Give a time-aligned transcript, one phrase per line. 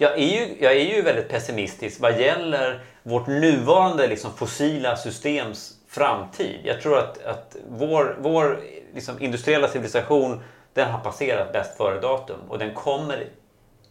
[0.00, 5.74] Jag är ju, jag är ju väldigt pessimistisk vad gäller vårt nuvarande liksom, fossila systems
[5.88, 6.60] framtid.
[6.64, 8.60] Jag tror att, att vår, vår
[8.94, 10.40] liksom, industriella civilisation
[10.72, 13.26] den har passerat bäst före-datum och den kommer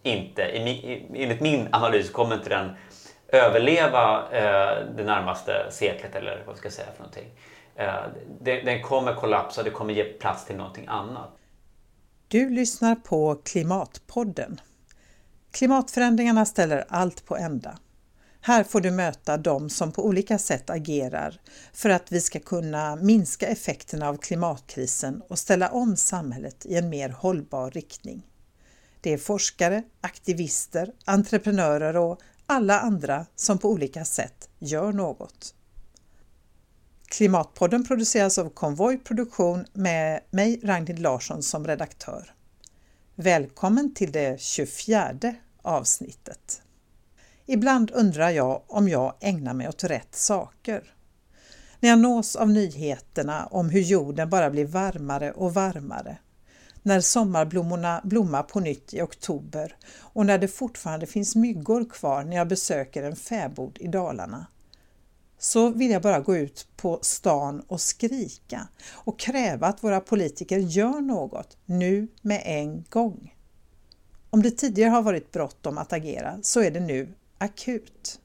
[0.03, 2.71] inte, enligt min analys, kommer inte den
[3.27, 7.27] överleva eh, det närmaste seklet eller vad ska jag säga för någonting.
[7.75, 7.93] Eh,
[8.41, 11.29] den, den kommer kollapsa, det kommer ge plats till någonting annat.
[12.27, 14.59] Du lyssnar på Klimatpodden.
[15.51, 17.77] Klimatförändringarna ställer allt på ända.
[18.41, 21.41] Här får du möta de som på olika sätt agerar
[21.73, 26.89] för att vi ska kunna minska effekterna av klimatkrisen och ställa om samhället i en
[26.89, 28.27] mer hållbar riktning.
[29.01, 35.53] Det är forskare, aktivister, entreprenörer och alla andra som på olika sätt gör något.
[37.07, 42.33] Klimatpodden produceras av Konvoj Produktion med mig Ragnhild Larsson som redaktör.
[43.15, 45.35] Välkommen till det 24
[45.67, 46.61] avsnittet.
[47.45, 50.93] Ibland undrar jag om jag ägnar mig åt rätt saker.
[51.79, 56.17] När jag nås av nyheterna om hur jorden bara blir varmare och varmare,
[56.83, 62.37] när sommarblommorna blommar på nytt i oktober och när det fortfarande finns myggor kvar när
[62.37, 64.45] jag besöker en fäbod i Dalarna,
[65.39, 70.57] så vill jag bara gå ut på stan och skrika och kräva att våra politiker
[70.57, 73.33] gör något nu med en gång.
[74.29, 78.19] Om det tidigare har varit bråttom att agera så är det nu akut.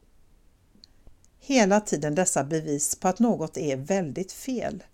[1.40, 4.84] Hela tiden dessa bevis på att något är väldigt fel,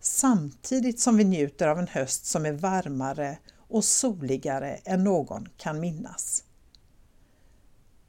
[0.00, 5.80] samtidigt som vi njuter av en höst som är varmare och soligare än någon kan
[5.80, 6.44] minnas.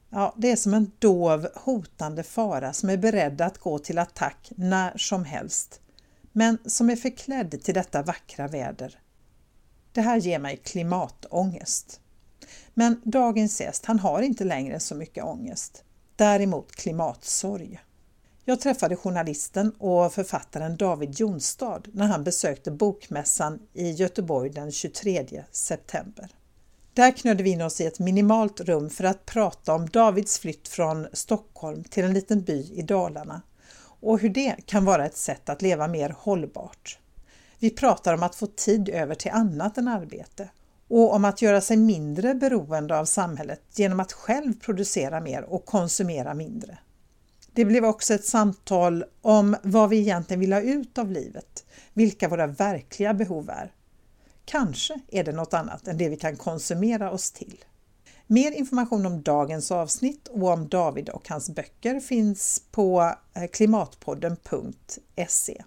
[0.10, 4.52] Ja, det är som en dov hotande fara som är beredd att gå till attack
[4.56, 5.82] när som helst,
[6.32, 9.00] men som är förklädd till detta vackra väder.
[9.92, 12.02] Det här ger mig klimatångest.
[12.78, 15.84] Men dagens gäst, han har inte längre så mycket ångest.
[16.16, 17.80] Däremot klimatsorg.
[18.46, 25.44] Jag träffade journalisten och författaren David Jonstad när han besökte Bokmässan i Göteborg den 23
[25.52, 26.30] september.
[26.94, 30.68] Där knödde vi in oss i ett minimalt rum för att prata om Davids flytt
[30.68, 33.42] från Stockholm till en liten by i Dalarna
[34.00, 37.00] och hur det kan vara ett sätt att leva mer hållbart.
[37.60, 40.50] Vi pratar om att få tid över till annat än arbete
[40.88, 45.66] och om att göra sig mindre beroende av samhället genom att själv producera mer och
[45.66, 46.78] konsumera mindre.
[47.54, 52.30] Det blev också ett samtal om vad vi egentligen vill ha ut av livet, vilka
[52.30, 53.72] våra verkliga behov är.
[54.46, 57.66] Kanske är det något annat än det vi kan konsumera oss till.
[58.28, 65.64] Mer information om dagens avsnitt och om David och hans böcker finns på eh, klimatpodden.se.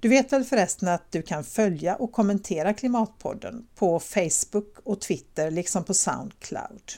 [0.00, 5.50] Du vet väl förresten att du kan följa och kommentera Klimatpodden på Facebook och Twitter
[5.50, 6.92] liksom på Soundcloud.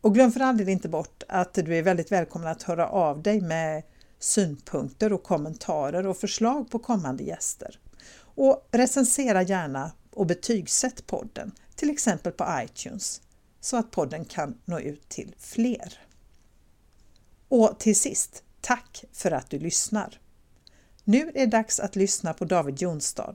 [0.00, 3.22] Och glöm för all del inte bort att du är väldigt välkommen att höra av
[3.22, 3.82] dig med
[4.18, 7.78] synpunkter och kommentarer och förslag på kommande gäster.
[8.18, 13.20] Och recensera gärna och betygsätt podden, till exempel på iTunes,
[13.60, 15.98] så att podden kan nå ut till fler.
[17.48, 20.21] Och till sist, tack för att du lyssnar!
[21.04, 23.34] Nu är det dags att lyssna på David Jonstad.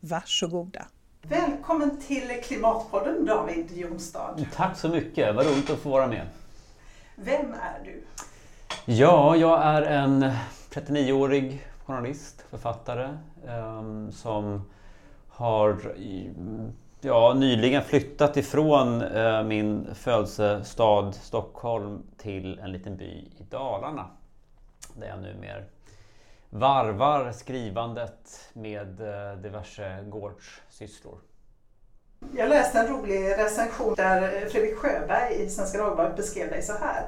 [0.00, 0.86] Varsågoda!
[1.22, 4.46] Välkommen till Klimatpodden David Jonstad.
[4.54, 6.26] Tack så mycket, vad roligt att få vara med.
[7.16, 8.02] Vem är du?
[8.92, 10.24] Ja, jag är en
[10.70, 13.16] 39-årig journalist, författare
[13.48, 14.62] um, som
[15.28, 15.94] har
[17.00, 24.06] ja, nyligen flyttat ifrån uh, min födelsestad Stockholm till en liten by i Dalarna.
[24.94, 25.62] Där jag numera
[26.54, 31.18] varvar skrivandet med eh, diverse gårdssysslor.
[32.36, 37.06] Jag läste en rolig recension där Fredrik Sjöberg i Svenska Dagbladet beskrev dig så här.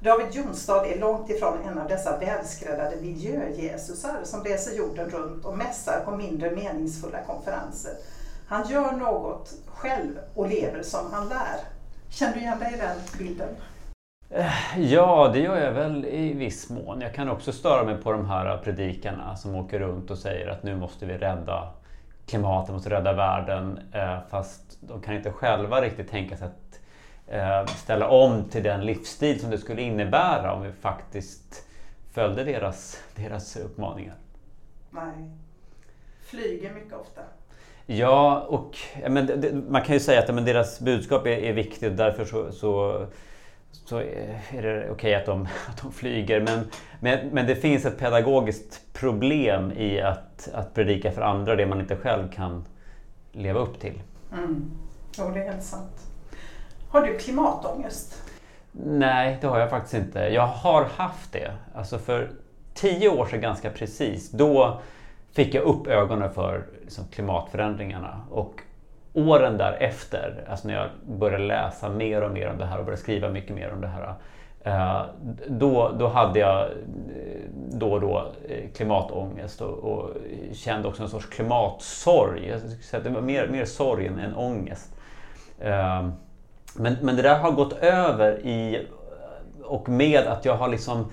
[0.00, 5.58] David Jonstad är långt ifrån en av dessa välskräddade miljöjesusar som reser jorden runt och
[5.58, 7.92] mässar på mindre meningsfulla konferenser.
[8.46, 11.60] Han gör något själv och lever som han lär.
[12.10, 13.48] Känner du igen dig i den bilden?
[14.34, 17.00] Eh, ja, det gör jag väl i viss mån.
[17.00, 20.62] Jag kan också störa mig på de här predikarna som åker runt och säger att
[20.62, 21.68] nu måste vi rädda
[22.26, 23.80] klimatet, måste rädda världen.
[23.92, 26.72] Eh, fast de kan inte själva riktigt tänka sig att
[27.32, 31.66] Eh, ställa om till den livsstil som det skulle innebära om vi faktiskt
[32.12, 34.14] följde deras, deras uppmaningar.
[34.90, 35.30] Nej.
[36.22, 37.20] Flyger mycket ofta.
[37.86, 41.96] Ja, och men, man kan ju säga att men, deras budskap är, är viktigt och
[41.96, 43.06] därför så, så,
[43.72, 46.40] så är det okej okay att, de, att de flyger.
[46.40, 46.70] Men,
[47.00, 51.80] men, men det finns ett pedagogiskt problem i att, att predika för andra det man
[51.80, 52.64] inte själv kan
[53.32, 54.02] leva upp till.
[54.32, 54.70] Mm.
[55.18, 56.06] Jo, det är helt sant.
[56.88, 58.22] Har du klimatångest?
[58.72, 60.18] Nej, det har jag faktiskt inte.
[60.18, 61.52] Jag har haft det.
[61.74, 62.30] Alltså för
[62.74, 64.80] tio år sedan ganska precis, då
[65.32, 68.20] fick jag upp ögonen för liksom, klimatförändringarna.
[68.30, 68.60] Och
[69.14, 70.88] åren därefter, alltså när jag
[71.18, 73.86] började läsa mer och mer om det här och började skriva mycket mer om det
[73.86, 74.14] här.
[74.64, 75.02] Eh,
[75.48, 76.68] då, då hade jag eh,
[77.72, 80.10] då och då eh, klimatångest och, och
[80.52, 82.48] kände också en sorts klimatsorg.
[82.48, 84.88] Jag skulle säga att det var mer, mer sorg än ångest.
[86.74, 88.86] Men, men det där har gått över i
[89.62, 91.12] och med att jag har liksom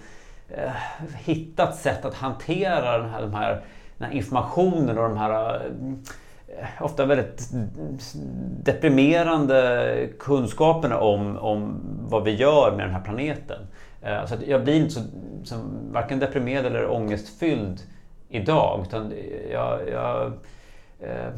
[1.18, 3.62] hittat sätt att hantera den här, de här,
[3.98, 5.62] den här informationen och de här
[6.58, 7.50] Eh, ofta väldigt
[8.64, 13.68] deprimerande kunskaperna om, om vad vi gör med den här planeten.
[14.02, 15.02] Eh, så jag blir inte så,
[15.44, 17.80] som, varken deprimerad eller ångestfylld
[18.30, 18.86] idag.
[18.88, 19.14] Utan
[19.52, 20.34] jag, jag
[21.00, 21.30] eh,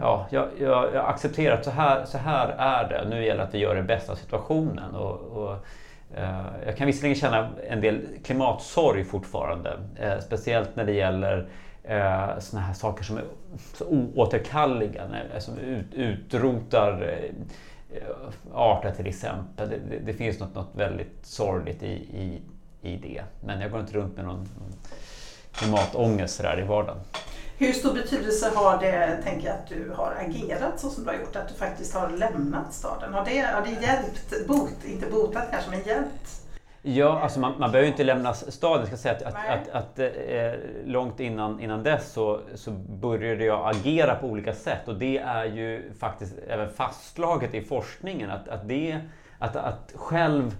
[0.00, 3.08] ja, jag, jag, jag accepterar att så här, så här är det.
[3.08, 4.94] Nu gäller det att vi gör det bästa av situationen.
[4.94, 5.66] Och, och
[6.66, 9.78] jag kan visserligen känna en del klimatsorg fortfarande.
[10.20, 11.48] Speciellt när det gäller
[11.82, 13.24] eh, såna här saker som är
[13.74, 15.02] så oåterkalleliga.
[15.34, 17.18] Eh, som ut, utrotar
[17.92, 18.00] eh,
[18.54, 19.68] arter till exempel.
[19.68, 22.42] Det, det, det, finns något, något väldigt sorgligt i, i,
[22.82, 23.22] i det.
[23.44, 24.48] Men jag går inte runt med någon,
[25.52, 27.00] klimatångest sådär i vardagen.
[27.58, 31.16] Hur stor betydelse har det, tänker jag, att du har agerat så som du har
[31.16, 33.14] gjort, att du faktiskt har lämnat staden?
[33.14, 36.39] Har det, har det hjälpt, bot, inte botat kanske, men hjälpt?
[36.82, 38.78] Ja, alltså man, man behöver ju inte lämna staden.
[38.78, 40.52] Jag ska säga att, att, att, att eh,
[40.84, 45.44] långt innan, innan dess så, så började jag agera på olika sätt och det är
[45.44, 48.98] ju faktiskt även fastslaget i forskningen att, att, det,
[49.38, 50.56] att, att själv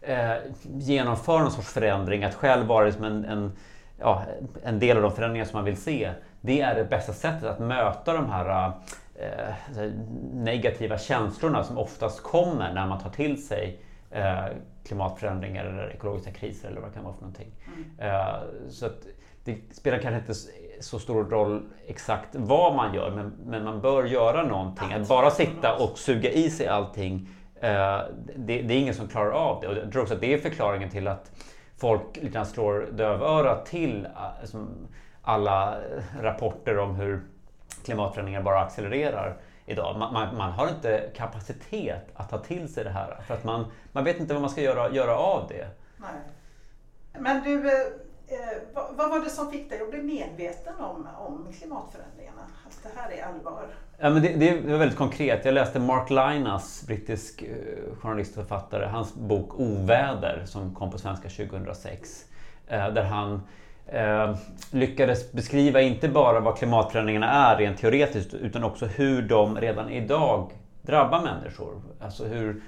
[0.00, 3.52] eh, genomföra någon sorts förändring, att själv vara som en, en,
[3.98, 4.22] ja,
[4.64, 6.10] en del av de förändringar som man vill se,
[6.40, 8.72] det är det bästa sättet att möta de här
[9.14, 9.90] eh,
[10.32, 13.80] negativa känslorna som oftast kommer när man tar till sig
[14.14, 14.44] eh,
[14.84, 17.52] klimatförändringar eller ekologiska kriser eller vad det kan vara för någonting.
[17.66, 18.10] Mm.
[18.10, 18.34] Eh,
[18.68, 18.88] så
[19.44, 20.34] det spelar kanske inte
[20.80, 24.92] så stor roll exakt vad man gör men, men man bör göra någonting.
[24.92, 27.28] Att bara sitta och suga i sig allting
[27.60, 28.00] eh,
[28.36, 29.68] det, det, är ingen som klarar av det.
[29.68, 31.30] Och jag tror också att det är förklaringen till att
[31.76, 34.08] folk lite slår dövörat till
[34.40, 34.66] alltså,
[35.22, 35.78] alla
[36.20, 37.22] rapporter om hur
[37.84, 39.98] klimatförändringar bara accelererar idag.
[39.98, 43.66] Man, man, man, har inte kapacitet att ta till sig det här för att man,
[43.92, 45.68] man vet inte vad man ska göra, göra av det.
[45.96, 46.10] Nej.
[47.18, 47.80] Men du, eh,
[48.26, 52.42] eh vad, vad, var det som fick dig att bli medveten om, om klimatförändringarna?
[52.66, 53.66] Att det här är allvar?
[53.98, 55.44] Ja, men det, det, var väldigt konkret.
[55.44, 60.98] Jag läste Mark Linas, brittisk eh, journalist och författare, hans bok Oväder som kom på
[60.98, 62.24] svenska 2006.
[62.66, 63.42] Eh, där han
[63.86, 64.36] eh,
[64.70, 70.50] lyckades beskriva inte bara vad klimatförändringarna är rent teoretiskt utan också hur de redan idag
[70.82, 71.82] drabbar människor.
[72.00, 72.62] Alltså hur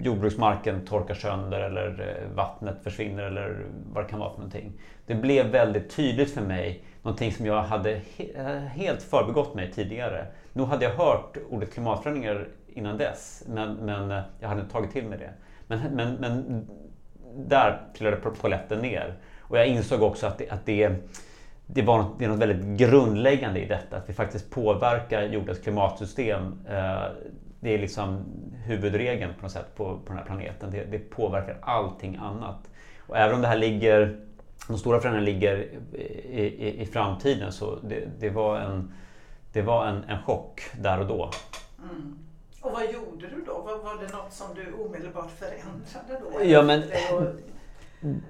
[0.00, 4.72] jordbruksmarken torkar sönder eller eh, vattnet försvinner eller vad det kan vara för någonting.
[5.06, 8.00] Det blev väldigt tydligt för mig, någonting som jag hade
[8.34, 10.26] eh, helt förbegått mig tidigare.
[10.52, 14.92] Nu hade jag hört ordet klimatförändringar innan dess men, men eh, jag hade inte tagit
[14.92, 15.30] till mig det.
[15.66, 16.66] Men, men, men
[17.36, 19.14] där trillade polletten ner.
[19.52, 20.92] Och jag insåg också att det, att det,
[21.66, 23.96] det, var något, det är något väldigt grundläggande i detta.
[23.96, 26.60] Att vi faktiskt påverkar jordens klimatsystem.
[26.68, 27.02] Eh,
[27.60, 28.24] det är liksom
[28.64, 30.70] huvudregeln på något sätt på, på den här planeten.
[30.70, 32.70] Det, det påverkar allting annat.
[32.98, 34.20] Och även om det här ligger,
[34.68, 38.94] de stora förändringarna ligger i, i, i framtiden så det, det, var en,
[39.52, 41.30] det var en, en chock där och då.
[41.82, 42.18] Mm.
[42.60, 43.52] Och vad gjorde du då?
[43.52, 46.44] Var, var det något som du omedelbart förändrade då?
[46.44, 46.82] Ja, men,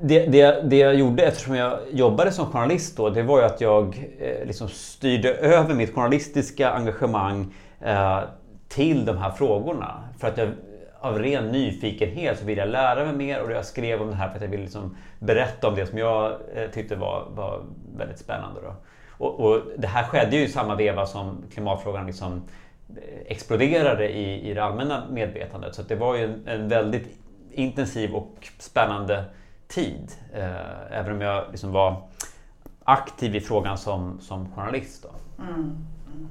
[0.00, 3.60] det, det, det jag gjorde eftersom jag jobbade som journalist då, det var ju att
[3.60, 8.20] jag eh, liksom styrde över mitt journalistiska engagemang eh,
[8.68, 10.04] till de här frågorna.
[10.18, 10.48] För att jag
[11.00, 14.28] av ren nyfikenhet så ville jag lära mig mer och jag skrev om det här
[14.28, 17.62] för att jag ville liksom berätta om det som jag eh, tyckte var, var
[17.96, 18.60] väldigt spännande.
[18.60, 18.74] Då.
[19.10, 22.42] Och, och, det här skedde ju i samma veva som klimatfrågan liksom
[22.88, 25.74] eh, exploderade i, i det allmänna medvetandet.
[25.74, 27.18] Så det var ju en, en väldigt
[27.50, 29.24] intensiv och spännande
[29.74, 30.12] tid.
[30.34, 32.02] Eh, även om jag liksom var
[32.84, 35.02] aktiv i frågan som, som journalist.
[35.02, 35.42] Då.
[35.42, 35.54] Mm.
[35.54, 36.28] Mm.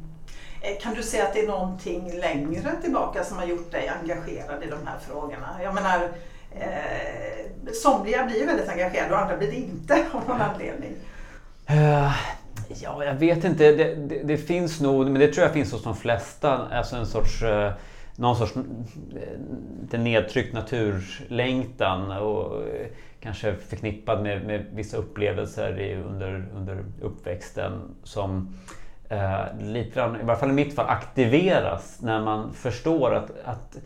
[0.62, 4.64] Eh, kan du säga att det är någonting längre tillbaka som har gjort dig engagerad
[4.64, 5.60] i de här frågorna?
[5.64, 6.10] Jag menar,
[6.52, 10.96] eh, somliga blir ju väldigt engagerade och andra blir det inte av någon anledning.
[11.70, 12.12] Uh,
[12.82, 13.72] ja, jag vet inte.
[13.72, 17.06] Det, det, det, finns nog, men det tror jag finns hos de flesta, alltså en
[17.06, 17.72] sorts uh,
[18.16, 18.54] någon sorts
[19.92, 22.64] nedtryckt naturlängtan och
[23.22, 28.56] kanske förknippad med, med vissa upplevelser i, under, under uppväxten som
[29.10, 33.78] eh, lite grann, i varje fall i mitt fall, aktiveras när man förstår att, att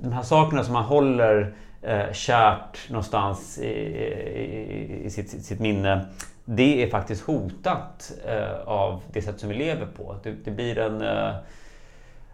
[0.00, 6.06] de här sakerna som man håller eh, kärt någonstans i, i, i sitt, sitt, minne,
[6.44, 10.16] det är faktiskt hotat eh, av det sätt som vi lever på.
[10.22, 11.02] Det, det blir en...
[11.02, 11.34] Eh,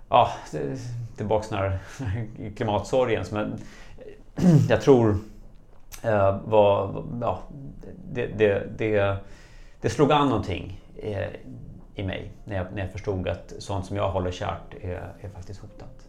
[0.08, 0.30] ja,
[1.16, 1.78] tillbaks när
[2.56, 3.24] klimatsorgen.
[3.32, 3.58] Men
[4.68, 5.16] jag tror
[6.02, 7.38] Eh, var, ja,
[8.12, 9.16] det, det, det,
[9.80, 11.28] det slog an någonting eh,
[11.94, 15.28] i mig när jag, när jag förstod att sånt som jag håller kärt är, är
[15.28, 16.07] faktiskt hotat.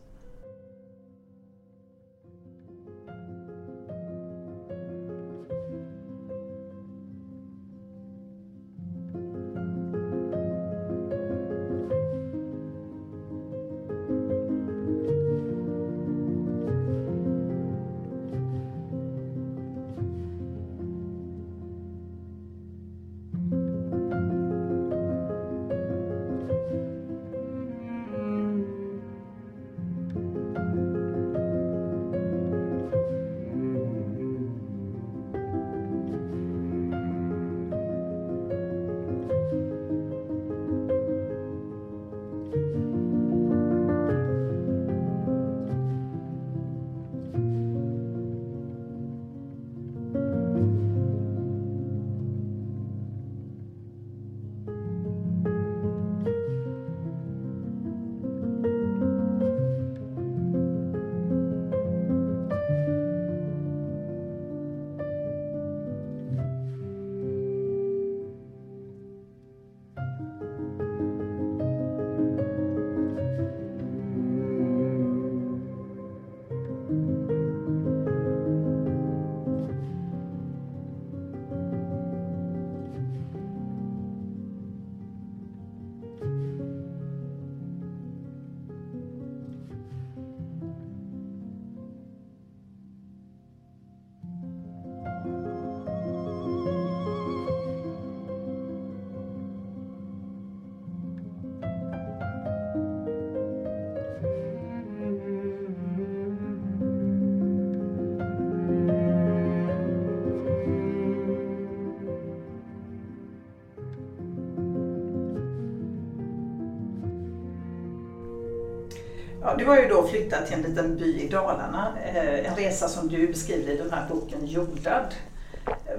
[119.60, 121.94] Du har ju då flyttat till en liten by i Dalarna.
[122.06, 125.16] Eh, en resa som du beskriver i den här boken Jordad.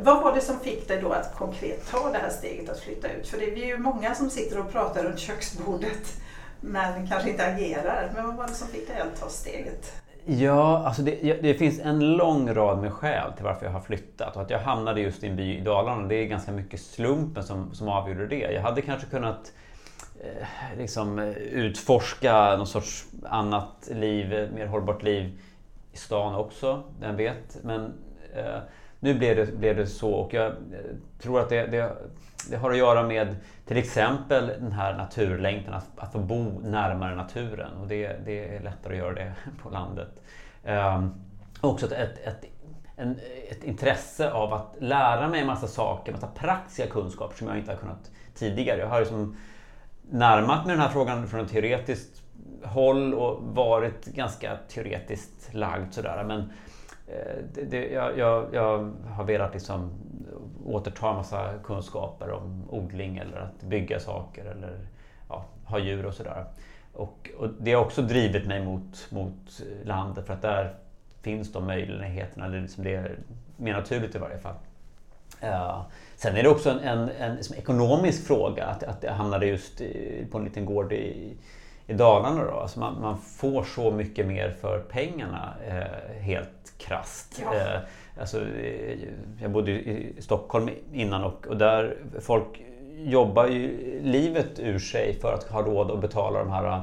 [0.02, 3.08] Vad var det som fick dig då att konkret ta det här steget att flytta
[3.08, 3.28] ut?
[3.28, 6.20] För det är ju många som sitter och pratar runt köksbordet
[6.60, 8.10] men kanske inte agerar.
[8.14, 9.92] Men vad var det som fick dig att ta steget?
[10.24, 14.36] Ja, alltså det, det, finns en lång rad med skäl till varför jag har flyttat.
[14.36, 17.44] Och att jag hamnade just i en by i Dalarna, det är ganska mycket slumpen
[17.44, 18.52] som, som avgjorde det.
[18.52, 19.52] Jag hade kanske kunnat
[20.24, 25.40] Eh, liksom eh, utforska någon sorts annat liv, mer hållbart liv
[25.92, 27.58] i stan också, vem vet.
[27.62, 27.92] Men
[28.34, 28.58] eh,
[29.00, 30.52] nu blev det, blev det så och jag eh,
[31.18, 31.96] tror att det, det,
[32.50, 37.14] det, har att göra med till exempel den här naturlängtan, att, att få bo närmare
[37.14, 37.72] naturen.
[37.80, 40.22] Och det, det är lättare att göra det på landet.
[40.64, 41.06] Eh,
[41.60, 42.44] också ett, ett, ett,
[42.96, 43.18] en,
[43.50, 47.58] ett intresse av att lära mig en massa saker, en massa praktiska kunskaper som jag
[47.58, 48.80] inte har kunnat tidigare.
[48.80, 49.36] Jag har liksom
[50.10, 52.22] närmat mig den här frågan från ett teoretiskt
[52.64, 56.24] håll och varit ganska teoretiskt lagd sådär.
[56.24, 56.40] Men
[57.06, 59.90] eh, det, det, jag, jag, jag, har velat liksom
[60.64, 64.78] återta en massa kunskaper om odling eller att bygga saker eller
[65.28, 66.44] ja, ha djur och sådär.
[66.92, 70.74] Och, och, det har också drivit mig mot, mot landet för att där
[71.22, 72.48] finns de möjligheterna.
[72.48, 73.18] Det, liksom det är
[73.56, 74.54] mer naturligt i varje fall.
[75.42, 75.82] Uh,
[76.22, 79.82] Sen är det också en, en, en ekonomisk fråga att, att jag hamnade just
[80.30, 81.36] på en liten gård i,
[81.86, 82.44] i Dalarna.
[82.44, 82.50] Då.
[82.50, 87.42] Alltså man, man, får så mycket mer för pengarna eh, helt krast.
[87.44, 87.54] Ja.
[87.54, 87.80] Eh,
[88.20, 88.98] alltså, eh,
[89.42, 92.62] jag bodde i Stockholm innan och, och där folk
[92.96, 96.82] jobbar ju livet ur sig för att ha råd att betala de här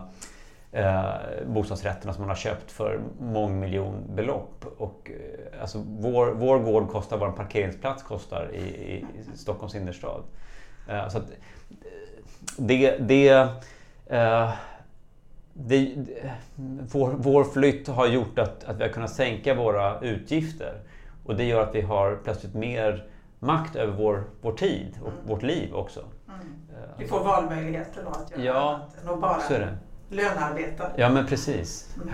[0.71, 4.65] eh, bostadsrätterna som man har köpt för mångmiljonbelopp.
[4.77, 10.23] Och, eh, alltså, vår, vår gård kostar vad en parkeringsplats kostar i, i Stockholms innerstad.
[10.89, 11.25] Eh, så att,
[12.57, 13.29] det, det,
[14.05, 14.51] eh,
[15.53, 15.95] det,
[16.91, 20.81] vår, vår flytt har gjort att, att vi har kunnat sänka våra utgifter.
[21.25, 23.05] Och det gör att vi har plötsligt mer
[23.39, 25.27] makt över vår, vår tid och mm.
[25.27, 25.99] vårt liv också.
[25.99, 26.39] Mm.
[26.97, 29.39] Vi får valmöjligheter då att göra ja, annat än bara
[30.09, 30.91] lönearbetare.
[30.97, 31.95] Ja, men precis.
[31.95, 32.13] Mm.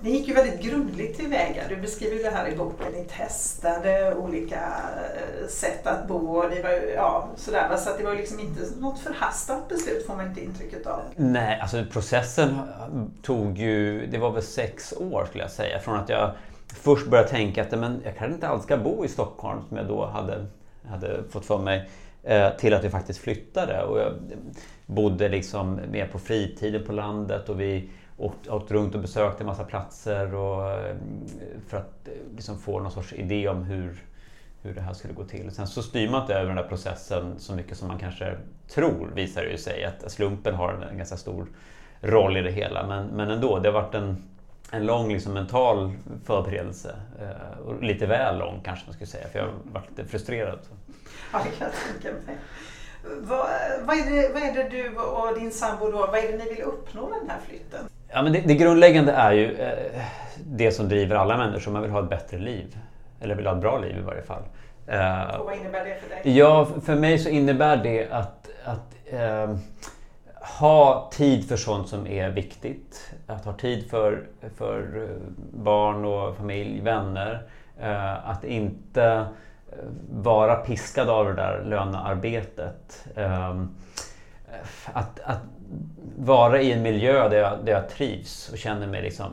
[0.00, 1.62] Ni gick ju väldigt grundligt tillväga.
[1.68, 2.92] Du beskriver det här i boken.
[2.92, 7.76] Ni testade olika eh, sätt att bo och det var, ja, sådär.
[7.76, 11.00] Så att det var liksom inte något förhastat beslut får man inte intrycket av.
[11.16, 15.78] Nej, alltså processen eh, tog ju, det var väl sex år skulle jag säga.
[15.78, 16.30] Från att jag
[16.66, 19.86] först började tänka att men jag kanske inte alls ska bo i Stockholm som jag
[19.86, 20.46] då hade,
[20.88, 21.90] hade fått för mig.
[22.22, 23.82] Eh, till att vi faktiskt flyttade.
[23.82, 24.12] Och jag
[24.86, 29.46] bodde liksom mer på fritiden på landet och vi åkt, åkt runt och besökt en
[29.46, 30.96] massa platser och, eh,
[31.68, 34.04] för att eh, liksom få någon sorts idé om hur,
[34.62, 35.50] hur det här skulle gå till.
[35.50, 38.36] Sen så styr man inte över den där processen så mycket som man kanske
[38.68, 39.84] tror, visar det ju sig.
[39.84, 41.46] Att slumpen har en ganska stor
[42.00, 42.86] roll i det hela.
[42.86, 44.24] Men, men ändå, det har varit en,
[44.70, 45.92] en lång liksom, mental
[46.24, 46.94] förberedelse.
[47.20, 50.58] Eh, och lite väl lång kanske man skulle säga, för jag har varit lite frustrerad.
[51.32, 52.38] Ja, det kan jag tänka mig.
[53.20, 53.46] Vad,
[53.86, 56.54] vad, är det, vad är det du och din sambo då, vad är det ni
[56.54, 57.88] vill uppnå med den här flytten?
[58.12, 60.02] Ja, men det, det grundläggande är ju eh,
[60.44, 61.72] det som driver alla människor.
[61.72, 62.76] Man vill ha ett bättre liv.
[63.20, 64.42] Eller vill ha ett bra liv i varje fall.
[64.86, 66.38] Eh, och vad innebär det för dig?
[66.38, 69.56] Ja, för mig så innebär det att, att eh,
[70.58, 73.12] ha tid för sånt som är viktigt.
[73.26, 74.26] Att ha tid för,
[74.56, 75.08] för
[75.52, 77.42] barn och familj, vänner.
[77.80, 79.78] Eh, att inte eh,
[80.10, 83.06] vara piskad av det där lönearbetet.
[83.16, 83.64] Eh,
[84.92, 85.40] att, att
[86.16, 89.32] vara i en miljö där jag, där jag trivs och känner mig liksom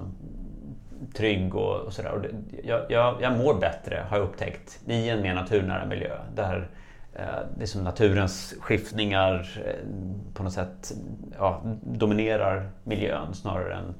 [1.13, 2.31] trygg och, och sådär.
[2.63, 6.17] Jag, jag, jag mår bättre, har jag upptäckt, i en mer naturnära miljö.
[6.35, 6.69] Där
[7.13, 7.25] eh,
[7.57, 9.87] det som naturens skiftningar eh,
[10.33, 10.91] på något sätt
[11.37, 13.95] ja, dominerar miljön snarare än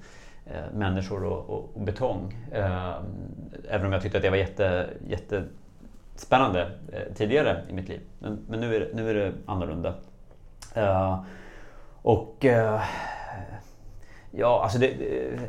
[0.46, 2.38] eh, människor och, och, och betong.
[2.52, 2.96] Eh,
[3.70, 8.02] även om jag tyckte att det var jätte, jättespännande eh, tidigare i mitt liv.
[8.20, 9.94] Men, men nu, är det, nu är det annorlunda.
[10.74, 11.24] Eh,
[12.08, 12.82] och eh,
[14.32, 14.94] ja, alltså det,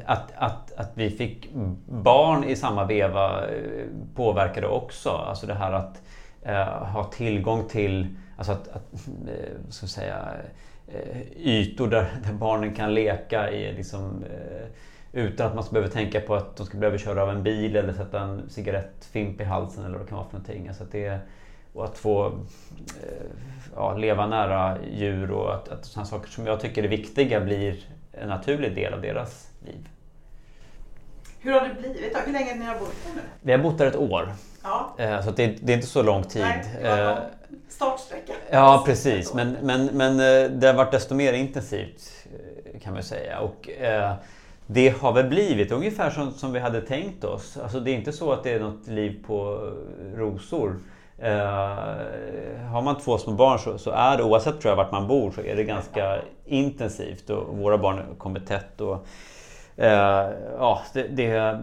[0.04, 1.48] att, att, att vi fick
[1.86, 5.10] barn i samma veva eh, påverkade också.
[5.10, 6.02] Alltså det här att
[6.46, 9.08] uh, ha tillgång till, alltså att, att
[9.68, 10.28] ska säga,
[11.36, 14.24] ytor där, där, barnen kan leka i liksom,
[15.12, 17.76] utan att man ska behöva tänka på att de ska behöva köra av en bil
[17.76, 20.68] eller sätta en cigarettfimp i halsen eller vad det kan vara för någonting.
[20.68, 21.20] Alltså att det,
[21.78, 23.26] och att få eh,
[23.74, 27.76] ja, leva nära djur och att, att sådana saker som jag tycker är viktiga blir
[28.12, 29.88] en naturlig del av deras liv.
[31.40, 32.16] Hur har det blivit?
[32.26, 33.20] Hur länge har ni bott där nu?
[33.40, 34.32] Vi har bott där ett år.
[34.62, 34.94] Ja.
[34.98, 36.42] Eh, så det, det, är inte så lång tid.
[36.42, 37.16] Nej, eh,
[37.68, 38.32] startsträcka.
[38.50, 39.34] Ja, precis.
[39.34, 40.16] Men, men, men
[40.60, 42.26] det har varit desto mer intensivt
[42.82, 43.40] kan man säga.
[43.40, 43.70] Och,
[44.66, 47.56] det har väl blivit ungefär som, som vi hade tänkt oss.
[47.56, 49.70] Alltså det är inte så att det är något liv på
[50.14, 50.76] rosor.
[51.18, 55.08] Eh, har man två små barn så, så, är det, oavsett tror jag vart man
[55.08, 58.80] bor, så är det ganska intensivt och våra barn kommer tätt.
[58.80, 59.06] Och,
[59.76, 61.60] eh, ja, det, det,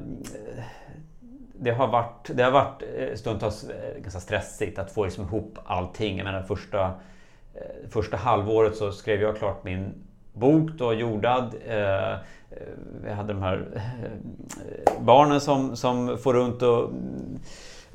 [1.59, 3.65] det, har varit, det har varit eh, stundtals
[4.01, 6.17] ganska stressigt att få liksom ihop allting.
[6.17, 6.91] Jag menar, första,
[7.89, 9.93] första halvåret så skrev jag klart min
[10.33, 11.55] bok då, jordad.
[11.69, 12.17] Uh,
[13.03, 13.81] vi hade de här
[14.99, 16.89] barnen som, som får runt och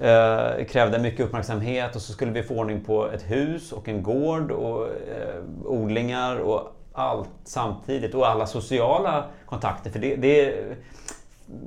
[0.00, 4.02] Eh, krävde mycket uppmärksamhet och så skulle vi få ordning på ett hus och en
[4.02, 9.90] gård och eh, odlingar och allt samtidigt och alla sociala kontakter.
[9.90, 10.54] För det, det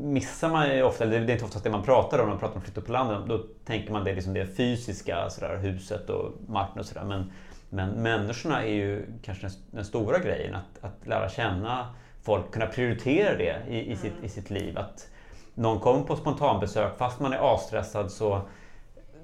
[0.01, 2.39] missar man ju ofta, eller det är inte oftast det man pratar om när man
[2.39, 3.19] pratar om flytta på landet.
[3.27, 7.03] Då tänker man det, liksom det fysiska, sådär, huset och marken och sådär.
[7.03, 7.31] Men,
[7.69, 11.87] men människorna är ju kanske den, den stora grejen, att, att lära känna
[12.23, 14.77] folk, kunna prioritera det i, i, sitt, i sitt liv.
[14.77, 15.07] Att,
[15.55, 18.41] någon kommer på spontanbesök fast man är avstressad så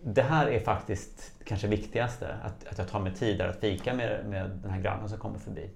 [0.04, 4.26] det här är faktiskt kanske viktigaste, att, att jag tar mig tid att fika med,
[4.26, 5.70] med den här grannen som kommer förbi.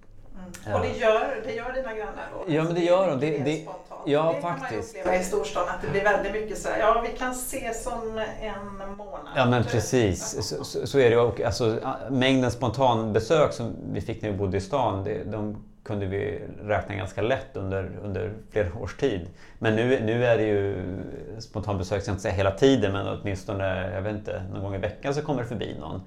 [0.66, 0.76] Mm.
[0.76, 2.54] Och det gör, det gör dina grannar då?
[2.54, 3.20] Ja, men det gör de.
[3.20, 3.66] Det, det,
[4.06, 4.70] ja, det faktiskt.
[4.72, 7.32] kan man uppleva i storstan, att det blir väldigt mycket så här, ja vi kan
[7.32, 9.34] ses om en månad.
[9.36, 10.48] Ja, men precis.
[10.48, 11.18] Så, så, så är det.
[11.18, 16.06] Och, alltså, mängden spontanbesök som vi fick när vi bodde i stan, det, de kunde
[16.06, 19.30] vi räkna ganska lätt under, under flera års tid.
[19.60, 20.86] Men nu, nu är det ju
[21.39, 24.78] spontanbesök, jag ska inte säga hela tiden, men åtminstone jag vet inte, någon gång i
[24.78, 26.02] veckan så kommer det förbi någon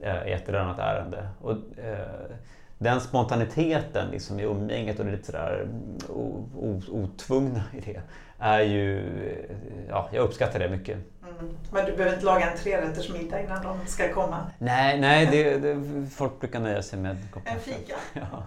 [0.00, 1.28] eh, i ett eller annat ärende.
[1.40, 2.36] Och, eh,
[2.78, 5.68] den spontaniteten liksom i umgänget och det lite sådär
[6.88, 8.00] otvungna i det
[8.38, 9.02] är ju,
[9.88, 10.98] ja, jag uppskattar det mycket.
[11.22, 11.56] Mm.
[11.70, 14.50] Men du behöver inte laga en trerätters middag innan de ska komma?
[14.58, 17.94] Nej, nej det, det, folk brukar nöja sig med en fika.
[18.12, 18.42] Ja.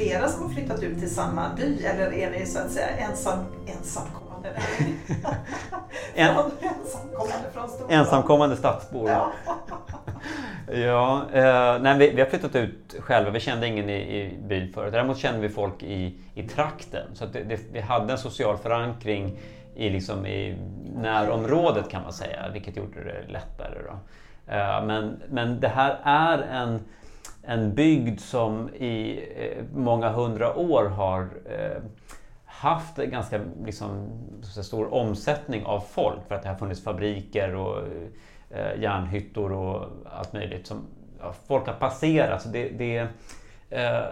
[0.00, 3.38] Flera som har flyttat ut till samma by eller är ni så att säga ensam,
[3.66, 4.48] ensamkommande?
[6.14, 7.90] en, ensamkommande från Stockholm?
[8.00, 9.10] Ensamkommande stadsbor.
[9.10, 9.32] Ja.
[10.72, 13.30] ja, eh, nej, vi, vi, har flyttat ut själva.
[13.30, 14.92] Vi kände ingen i, i byn förut.
[14.92, 17.06] Däremot kände vi folk i, i trakten.
[17.14, 19.38] Så det, det, vi hade en social förankring
[19.74, 20.56] i, liksom, i
[20.96, 23.78] närområdet kan man säga, vilket gjorde det lättare.
[23.86, 23.92] Då.
[24.52, 26.80] Eh, men, men det här är en
[27.42, 31.82] en bygd som i eh, många hundra år har eh,
[32.44, 34.08] haft en ganska liksom,
[34.62, 37.78] stor omsättning av folk för att det har funnits fabriker och
[38.50, 40.66] eh, järnhyttor och allt möjligt.
[40.66, 40.86] Som,
[41.20, 42.42] ja, folk har passerat.
[42.42, 42.98] Så det, det,
[43.70, 44.02] eh,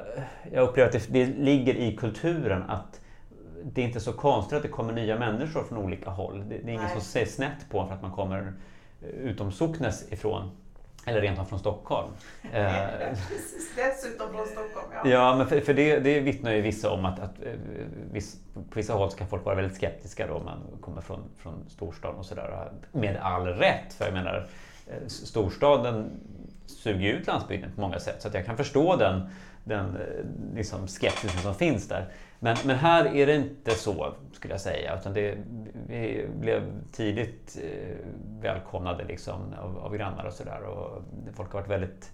[0.52, 3.00] jag upplever att det, det, ligger i kulturen att
[3.64, 6.44] det är inte så konstigt att det kommer nya människor från olika håll.
[6.48, 8.52] Det, det är ingen som ser snett på för att man kommer
[9.00, 10.50] utom socknes ifrån.
[11.08, 12.08] Eller rent av från Stockholm.
[13.28, 14.86] Precis, dessutom från Stockholm.
[14.92, 17.52] Ja, ja men för, för det, det vittnar ju vissa om att, att eh,
[18.12, 22.18] viss, på vissa håll kan folk vara väldigt skeptiska då man kommer från, från storstaden
[22.18, 22.70] och sådär.
[22.92, 24.48] Med all rätt, för jag menar
[24.86, 26.10] eh, storstaden
[26.70, 28.22] suger ut landsbygden på många sätt.
[28.22, 29.31] Så att jag kan förstå den,
[29.64, 32.09] den eh, liksom skepsisen som finns där.
[32.38, 34.98] Men, men här är det inte så, skulle jag säga.
[35.00, 35.38] Utan det,
[35.88, 37.96] vi blev tidigt eh,
[38.40, 40.61] välkomnade liksom, av, av grannar och sådär.
[41.35, 42.12] Folk har varit väldigt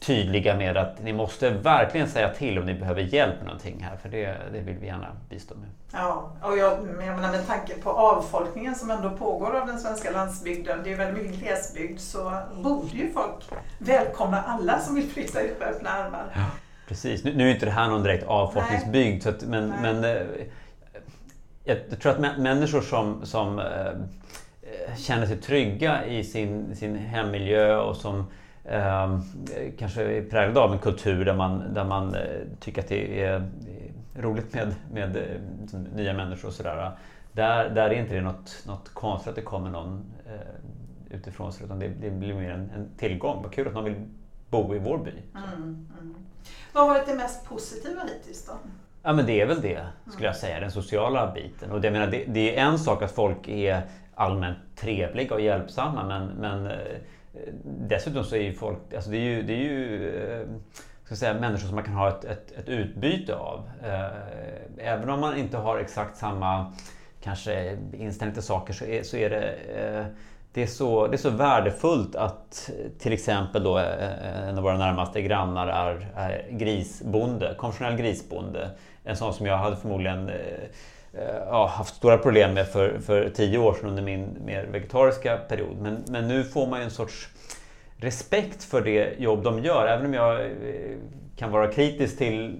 [0.00, 3.96] tydliga med att ni måste verkligen säga till om ni behöver hjälp med någonting här.
[3.96, 5.68] För det, det vill vi gärna bistå med.
[5.92, 10.10] Ja, och jag, jag menar med tanke på avfolkningen som ändå pågår av den svenska
[10.10, 10.80] landsbygden.
[10.84, 12.00] Det är väldigt mycket glesbygd.
[12.00, 12.32] Så
[12.62, 16.32] borde ju folk välkomna alla som vill flytta ut med öppna armar.
[16.34, 16.44] Ja.
[16.88, 20.22] Precis, nu, nu är inte det här någon direkt avfolkningsbygd, så att, men, men eh,
[21.64, 27.96] jag, tror att människor som, som eh, känner sig trygga i sin, sin hemmiljö och
[27.96, 28.26] som
[28.68, 29.20] eh,
[29.78, 32.22] kanske är präglade av en kultur där man, där man eh,
[32.60, 33.48] tycker att det är
[34.14, 36.90] roligt med, med liksom, nya människor och sådär.
[37.32, 41.64] Där, där är inte det något, något konstigt att det kommer någon eh, utifrån sig
[41.64, 43.42] utan det, det blir mer en, en tillgång.
[43.42, 43.94] Vad kul att man vill
[44.50, 45.10] bo i vår by.
[45.34, 46.14] Mm, mm.
[46.72, 48.52] Vad har varit det mest positiva hittills då?
[49.02, 51.70] Ja men det är väl det, skulle jag säga, den sociala biten.
[51.70, 53.82] Och det, jag menar, det, det är en sak att folk är
[54.14, 56.96] allmänt trevliga och hjälpsamma men, men eh,
[57.64, 60.46] dessutom så är ju folk, alltså det är ju, det är ju eh,
[61.04, 63.70] ska säga, människor som man kan ha ett, ett, ett utbyte av.
[63.84, 66.72] Eh, även om man inte har exakt samma
[67.22, 70.06] kanske inställning till saker så är, så är det eh,
[70.52, 75.22] det är, så, det är så värdefullt att till exempel då en av våra närmaste
[75.22, 78.70] grannar är, är grisbonde, konventionell grisbonde.
[79.04, 80.34] En sån som jag hade förmodligen eh,
[81.18, 85.36] Eh, ja, haft stora problem med för, för tio år sedan under min mer vegetariska
[85.36, 85.76] period.
[85.80, 87.28] Men, men nu får man ju en sorts
[87.96, 89.86] respekt för det jobb de gör.
[89.86, 90.50] Även om jag eh,
[91.36, 92.58] kan vara kritisk till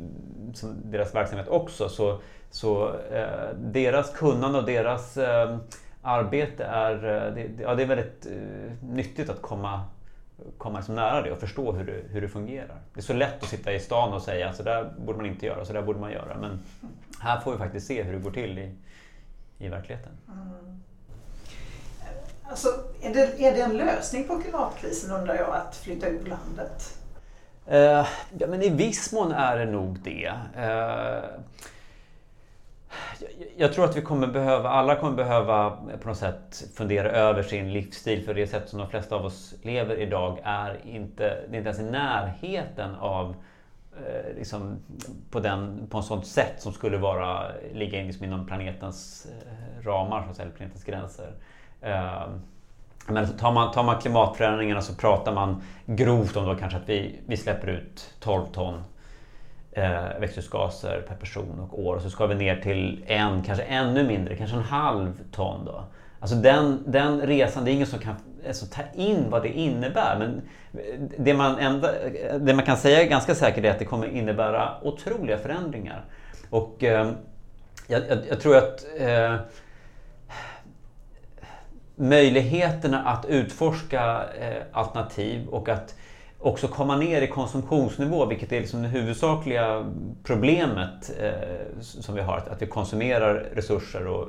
[0.84, 5.56] deras verksamhet också så, så eh, deras kunnande och deras eh,
[6.02, 9.80] arbete är, eh, det, ja, det är väldigt eh, nyttigt att komma,
[10.58, 12.76] komma liksom nära det och förstå hur det, hur det fungerar.
[12.94, 15.46] Det är så lätt att sitta i stan och säga så där borde man inte
[15.46, 16.36] göra, så där borde man göra.
[16.40, 16.58] Men
[17.20, 18.74] här får vi faktiskt se hur det går till i,
[19.58, 20.12] i verkligheten.
[20.28, 20.82] Mm.
[22.48, 22.68] Alltså,
[23.02, 26.98] är, det, är det en lösning på klimatkrisen undrar jag, att flytta ut landet?
[27.72, 28.06] Uh,
[28.38, 30.32] ja, men I viss mån är det nog det.
[30.56, 31.24] Uh,
[33.56, 37.72] jag tror att vi kommer behöva, alla kommer behöva på något sätt fundera över sin
[37.72, 41.58] livsstil för det sätt som de flesta av oss lever idag är inte, det är
[41.58, 43.36] inte ens i närheten av eh,
[44.04, 44.78] Eh, liksom,
[45.30, 50.22] på, den, på ett sånt sätt som skulle vara, ligga liksom inom planetens eh, ramar,
[50.22, 51.32] så att säga, planetens gränser.
[51.80, 52.30] Ehm,
[53.08, 57.20] men tar man, tar man klimatförändringarna så pratar man grovt om då kanske att vi,
[57.26, 58.82] vi släpper ut 12 ton
[59.72, 61.96] eh, växthusgaser per person och år.
[61.96, 65.64] Och så ska vi ner till en, kanske ännu mindre, kanske en halv ton.
[65.64, 65.84] Då.
[66.20, 68.14] Alltså den, den resan, det är ingen som kan
[68.46, 70.18] alltså, ta in vad det innebär.
[70.18, 70.42] Men
[71.18, 71.92] det man, enda,
[72.38, 76.04] det man kan säga ganska säkert är att det kommer innebära otroliga förändringar.
[76.50, 77.10] Och eh,
[77.86, 79.36] jag, jag, jag, tror att eh,
[81.96, 85.94] möjligheterna att utforska eh, alternativ och att
[86.38, 89.92] också komma ner i konsumtionsnivå, vilket är liksom det huvudsakliga
[90.24, 92.36] problemet eh, som vi har.
[92.36, 94.28] Att vi konsumerar resurser och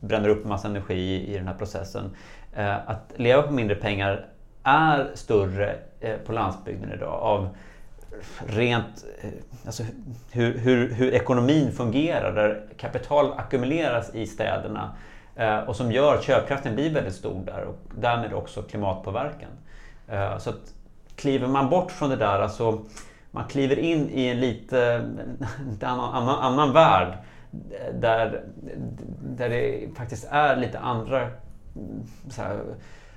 [0.00, 2.10] bränner upp en massa energi i, i den här processen.
[2.52, 4.26] Eh, att leva på mindre pengar
[4.62, 7.48] är större eh, på landsbygden idag av
[8.46, 9.30] rent eh,
[9.66, 9.82] alltså
[10.32, 14.96] hur, hur, hur, ekonomin fungerar, där kapital ackumuleras i städerna
[15.36, 19.50] eh, och som gör att köpkraften blir väldigt stor där och därmed också klimatpåverkan.
[20.08, 20.74] Eh, så att
[21.16, 22.84] kliver man bort från det där alltså
[23.30, 25.46] man kliver in i en lite, en
[25.80, 27.18] annan, annan, annan värld
[27.52, 28.42] eh, där,
[29.22, 31.28] där det faktiskt är lite andra
[32.36, 32.60] här,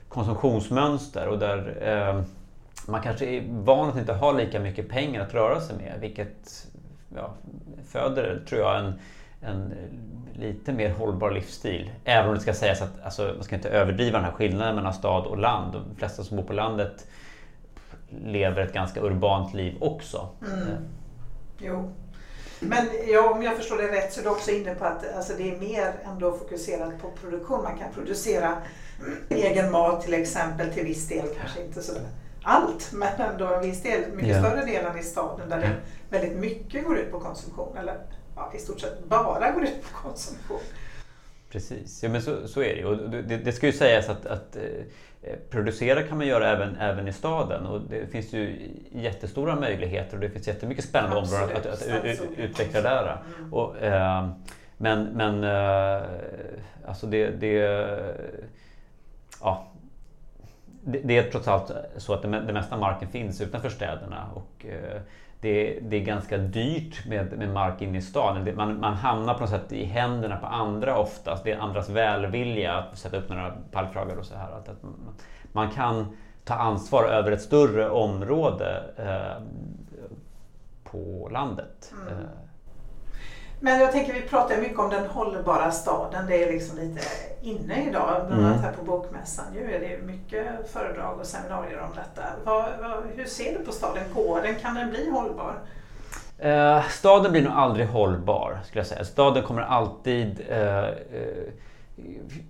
[0.09, 2.21] konsumtionsmönster och där eh,
[2.87, 6.67] man kanske är van att inte ha lika mycket pengar att röra sig med vilket
[7.15, 7.33] ja,
[7.87, 8.93] föder, tror jag, en,
[9.41, 9.73] en
[10.33, 11.91] lite mer hållbar livsstil.
[12.03, 14.93] Även om det ska sägas att alltså, man ska inte överdriva den här skillnaden mellan
[14.93, 15.73] stad och land.
[15.73, 17.07] De flesta som bor på landet
[18.25, 20.29] lever ett ganska urbant liv också.
[20.41, 20.77] Mm.
[21.57, 21.91] Jo.
[22.63, 25.33] Men ja, om jag förstår det rätt så är du också inne på att alltså,
[25.37, 27.63] det är mer ändå fokuserat på produktion.
[27.63, 28.57] Man kan producera
[29.29, 31.93] egen mat till exempel till viss del, kanske inte så
[32.43, 34.45] allt, men ändå en viss del, mycket yeah.
[34.45, 35.75] större del än i staden där det
[36.17, 37.77] väldigt mycket går ut på konsumtion.
[37.77, 37.97] Eller
[38.35, 40.59] ja, i stort sett bara går ut på konsumtion.
[41.49, 43.37] Precis, ja, men så, så är det och det.
[43.37, 44.61] Det ska ju sägas att, att eh,
[45.49, 50.21] producera kan man göra även, även i staden och det finns ju jättestora möjligheter och
[50.21, 53.17] det finns jättemycket spännande Absolut, områden att, att, att utveckla där.
[53.37, 53.53] Mm.
[53.53, 54.29] Och, eh,
[54.77, 56.01] men men eh,
[56.87, 57.55] alltså det, det,
[59.41, 59.67] ja,
[60.83, 64.65] det, det, är trots allt så att det, det mesta marken finns utanför städerna och
[64.65, 65.01] eh,
[65.41, 68.55] det, det, är ganska dyrt med, med mark inne i staden.
[68.55, 71.43] Man, man, hamnar på något sätt i händerna på andra oftast.
[71.43, 74.51] Det är andras välvilja att sätta upp några pallkragar och så här.
[74.51, 74.93] Att, att man,
[75.51, 79.43] man, kan ta ansvar över ett större område eh,
[80.83, 81.93] på landet.
[82.11, 82.23] Mm.
[83.63, 86.25] Men jag tänker vi pratar mycket om den hållbara staden.
[86.27, 87.01] Det är liksom lite
[87.41, 88.25] inne idag.
[88.27, 88.63] Bland annat mm.
[88.63, 92.21] här på Bokmässan ju är det mycket föredrag och seminarier om detta.
[92.43, 94.03] Vad, vad, hur ser du på staden?
[94.15, 94.55] Går den?
[94.55, 95.59] Kan den bli hållbar?
[96.37, 99.05] Eh, staden blir nog aldrig hållbar skulle jag säga.
[99.05, 100.93] Staden kommer alltid eh, eh,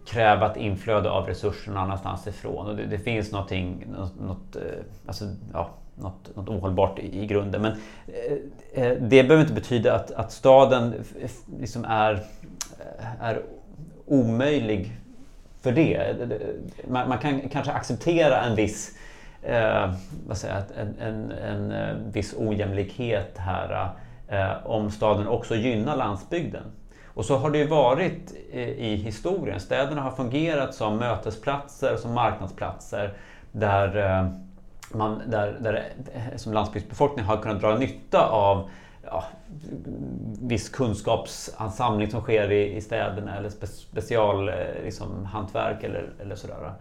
[0.06, 2.68] kräva ett inflöde av resurser någon annanstans ifrån.
[2.68, 4.62] Och det, det finns någonting, något, något eh,
[5.08, 7.62] alltså, ja, något, något ohållbart i, i grunden.
[7.62, 7.72] Men
[8.08, 10.94] eh, eh det behöver inte betyda att, att staden
[11.60, 12.14] liksom är,
[13.00, 13.42] eh, är
[14.06, 14.92] omöjlig
[15.62, 15.96] för det.
[15.96, 16.28] Eh,
[16.88, 18.98] man, man kan kanske acceptera en viss
[19.42, 19.94] eh,
[20.28, 23.90] vad säger, en, en, en, en viss ojämlikhet här
[24.28, 26.64] eh, om staden också gynnar landsbygden.
[27.14, 29.60] Och så har det ju varit i historien.
[29.60, 33.14] Städerna har fungerat som mötesplatser, som marknadsplatser
[33.52, 34.32] där eh,
[34.94, 35.84] man, där, där
[36.36, 38.70] som landsbygdsbefolkning har kunnat dra nytta av
[39.04, 39.24] ja,
[40.42, 44.84] viss kunskapsansamling som sker i, i städerna eller spe, specialhantverk
[45.82, 46.74] liksom, eller, eller sådär.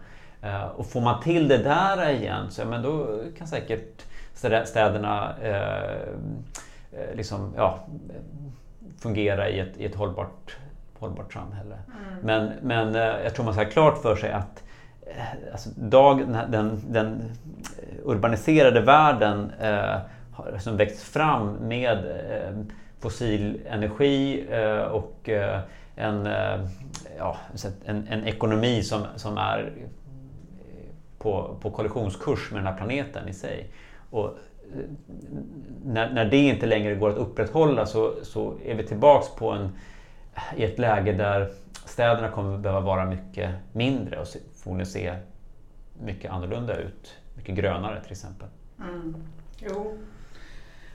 [0.43, 4.05] Uh, och får man till det där igen så ja, men då kan säkert
[4.65, 5.95] städerna uh,
[7.15, 7.79] liksom, ja,
[8.99, 10.57] fungera i ett, i ett hållbart,
[10.99, 11.75] hållbart samhälle.
[11.75, 12.19] Mm.
[12.21, 12.93] Men, men
[13.23, 14.63] jag tror man ska ha klart för sig att
[15.07, 17.21] Eh, alltså, dag, den, den
[17.77, 19.99] eh, urbaniserade världen eh,
[20.31, 22.65] har som växt fram med eh,
[22.99, 25.59] fossil energi eh, och eh,
[25.95, 26.59] en, eh,
[27.17, 27.37] ja,
[27.85, 29.89] en, en, ekonomi som, som är eh,
[31.17, 33.71] på, på kollisionskurs med den här planeten i sig.
[34.09, 34.37] Och
[35.85, 39.69] när, när det inte längre går att upprätthålla så, så är vi tillbaks på en,
[40.55, 41.51] i ett läge där
[41.85, 44.27] städerna kommer behöva vara mycket mindre och
[44.63, 45.15] förmodligen se
[45.99, 47.17] mycket annorlunda ut.
[47.35, 48.47] Mycket grönare till exempel.
[48.79, 49.15] Mm.
[49.57, 49.97] Jo.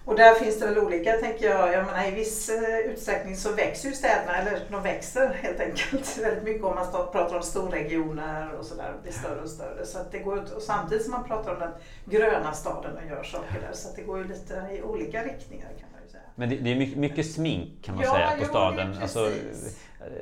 [0.05, 1.73] Och där finns det väl olika, tänker jag.
[1.73, 6.19] jag menar, I viss eh, utsträckning så växer ju städerna, eller de växer helt enkelt
[6.23, 9.87] väldigt mycket om man pratar om storregioner och sådär, blir större och större.
[9.87, 11.73] Så att det går, och samtidigt som man pratar om den
[12.05, 15.69] gröna staden och gör saker där, så att det går ju lite i olika riktningar
[15.69, 15.96] kan man.
[16.39, 18.95] Men det, det är mycket, mycket, smink kan man ja, säga på staden.
[19.03, 19.31] Alltså,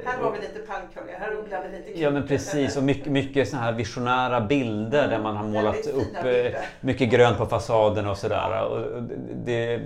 [0.05, 3.48] här har vi lite pannkorgar, här odlar vi lite Ja men precis och mycket, mycket
[3.48, 8.07] såna här visionära bilder mm, där man har målat upp eh, mycket grönt på fasaden
[8.07, 8.64] och sådär.
[8.64, 9.03] Och
[9.44, 9.81] det,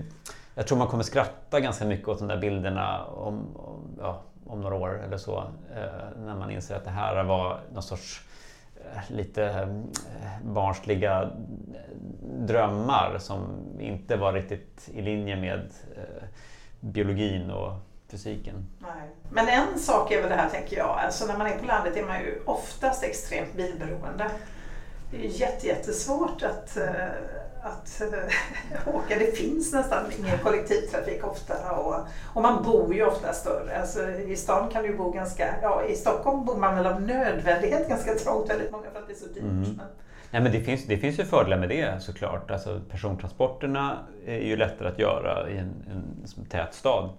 [0.55, 4.61] jag tror man kommer skratta ganska mycket åt de där bilderna om, om, ja, om
[4.61, 5.39] några år eller så.
[5.77, 8.28] Eh, när man inser att det här var någon sorts eh,
[9.09, 9.69] lite eh,
[10.43, 11.31] barnsliga
[12.23, 13.41] drömmar som
[13.81, 16.25] inte var riktigt i linje med eh,
[16.81, 17.73] biologin och
[18.09, 18.67] fysiken.
[18.79, 19.09] Nej.
[19.31, 21.97] Men en sak är väl det här tänker jag, alltså när man är på landet
[21.97, 24.31] är man ju oftast extremt bilberoende.
[25.11, 26.95] Det är jättesvårt att, eh,
[27.69, 29.19] att äh, åka.
[29.19, 31.95] Det finns nästan ingen kollektivtrafik ofta och,
[32.35, 33.81] och man bor ju ofta större.
[33.81, 37.89] Alltså, I stan kan du bo ganska, ja i Stockholm bor man väl av nödvändighet
[37.89, 39.43] ganska trångt väldigt många för att det är så dyrt.
[39.43, 39.61] Mm.
[39.61, 39.87] Men,
[40.31, 42.51] Nej, men det, finns, det finns ju fördelar med det såklart.
[42.51, 47.11] Alltså, persontransporterna är ju lättare att göra i en, en, en tät stad.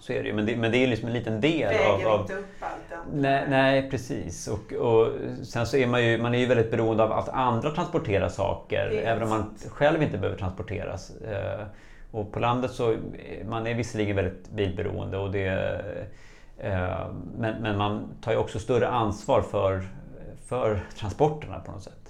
[0.00, 0.34] Så är det ju.
[0.34, 2.12] Men det, men det är liksom en liten del Väger av...
[2.12, 4.48] av inte upp allt nej, nej, precis.
[4.48, 7.70] Och, och sen så är man ju, man är ju väldigt beroende av att andra
[7.70, 8.92] transporterar saker.
[8.92, 9.04] Yes.
[9.06, 11.10] Även om man själv inte behöver transporteras.
[11.10, 11.66] Eh,
[12.10, 12.96] och på landet så
[13.48, 15.18] man är visserligen väldigt bilberoende.
[15.18, 15.80] Och det,
[16.58, 17.06] eh,
[17.38, 19.82] men, men man tar ju också större ansvar för,
[20.46, 22.07] för transporterna på något sätt.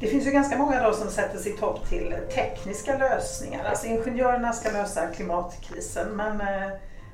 [0.00, 3.64] Det finns ju ganska många då som sätter sitt hopp till tekniska lösningar.
[3.64, 6.70] Alltså ingenjörerna ska lösa klimatkrisen men eh,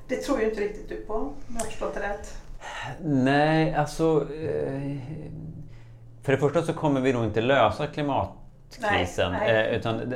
[0.08, 2.34] det tror ju inte riktigt du på om jag har förstått det rätt.
[3.04, 4.26] Nej, alltså...
[4.34, 4.96] Eh,
[6.22, 9.32] för det första så kommer vi nog inte lösa klimatkrisen.
[9.32, 9.66] Nej, nej.
[9.66, 10.14] eh, Utan,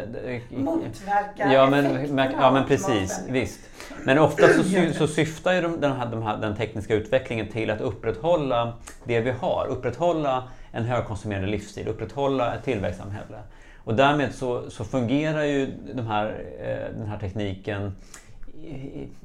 [0.50, 3.60] Motverka Ja men, ja, men precis, visst.
[4.04, 7.48] Men ofta så, sy, så syftar ju de, den, här, de här, den tekniska utvecklingen
[7.48, 8.72] till att upprätthålla
[9.04, 9.66] det vi har.
[9.66, 13.38] Upprätthålla en högkonsumerande livsstil, upprätthålla ett tillväxtsamhälle.
[13.76, 17.92] Och därmed så, så fungerar ju de här, eh, den här tekniken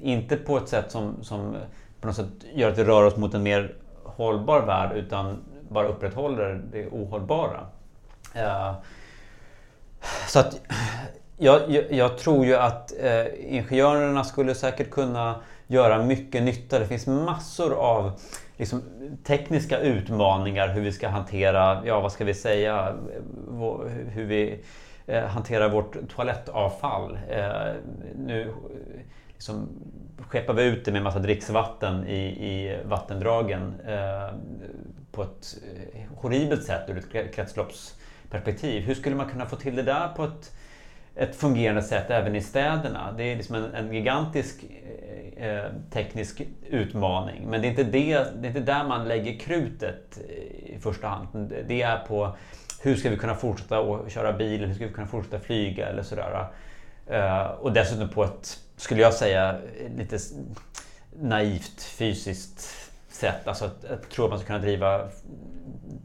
[0.02, 1.56] inte på ett sätt som, som
[2.02, 5.38] på något sätt gör att vi rör oss mot en mer hållbar värld utan
[5.70, 7.60] bara upprätthåller det ohållbara.
[8.34, 8.74] Eh,
[10.28, 10.62] så att
[11.38, 15.36] jag, jag, tror ju att eh, ingenjörerna skulle säkert kunna
[15.68, 16.80] göra mycket nytta.
[16.80, 18.12] Det finns massor av
[18.58, 18.82] liksom,
[19.24, 22.96] tekniska utmaningar hur vi ska hantera, ja vad ska vi säga,
[24.12, 24.60] hur vi
[25.06, 27.20] eh, hanterar vårt toalettavfall.
[27.30, 27.74] Eh,
[28.16, 28.54] nu
[29.34, 29.70] liksom,
[30.18, 34.36] skeppar vi ut det med massa dricksvatten i, i vattendragen eh,
[35.12, 35.58] på ett
[36.16, 38.84] horribelt sätt ur ett kretsloppsperspektiv.
[38.84, 40.52] Hur skulle man kunna få till det där på ett
[41.16, 43.14] ett fungerande sätt även i städerna.
[43.18, 44.64] Det är liksom en, en gigantisk
[45.38, 47.48] eh, teknisk utmaning.
[47.50, 51.08] Men det är, inte det, det är inte där man lägger krutet eh, i första
[51.08, 51.28] hand.
[51.68, 52.36] Det- är på
[52.82, 56.04] hur ska vi kunna fortsätta att köra bil, hur ska vi kunna fortsätta flyga eller
[56.04, 56.48] sådär.
[57.08, 59.58] Eh, och dessutom på ett, skulle jag säga,
[59.98, 60.18] lite
[61.20, 63.48] naivt fysiskt sätt.
[63.48, 65.10] Alltså att, att tro att man ska kunna driva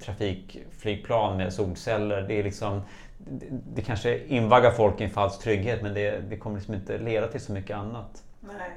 [0.00, 2.22] trafikflygplan med solceller.
[2.22, 2.82] Det är liksom
[3.18, 6.98] det, det kanske invaggar folk i en falsk trygghet men det, det kommer liksom inte
[6.98, 8.22] leda till så mycket annat.
[8.40, 8.70] Nej.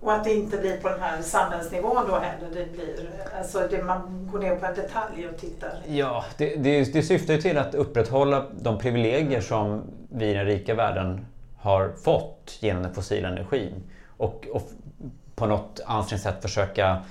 [0.00, 2.48] Och att det inte blir på den här samhällsnivån då heller.
[2.54, 5.78] Det blir, alltså det, man går ner på en detalj och tittar.
[5.88, 10.46] Ja, det, det, det syftar ju till att upprätthålla de privilegier som vi i den
[10.46, 11.26] rika världen
[11.56, 13.82] har fått genom den fossila energin.
[14.16, 14.62] Och, och
[15.34, 17.02] på något ansträngt sätt försöka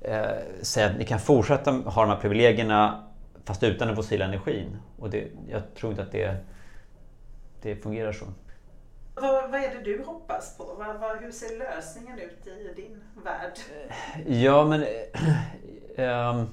[0.00, 0.24] eh,
[0.62, 3.04] säga att ni kan fortsätta ha de här privilegierna
[3.44, 4.76] fast utan den fossila energin.
[4.98, 6.36] Och det, jag tror inte att det,
[7.62, 8.24] det fungerar så.
[9.14, 10.64] Vad, vad är det du hoppas på?
[10.64, 13.58] Vad, vad, hur ser lösningen ut i din värld?
[14.26, 14.84] Ja, men...
[15.96, 16.46] ehm,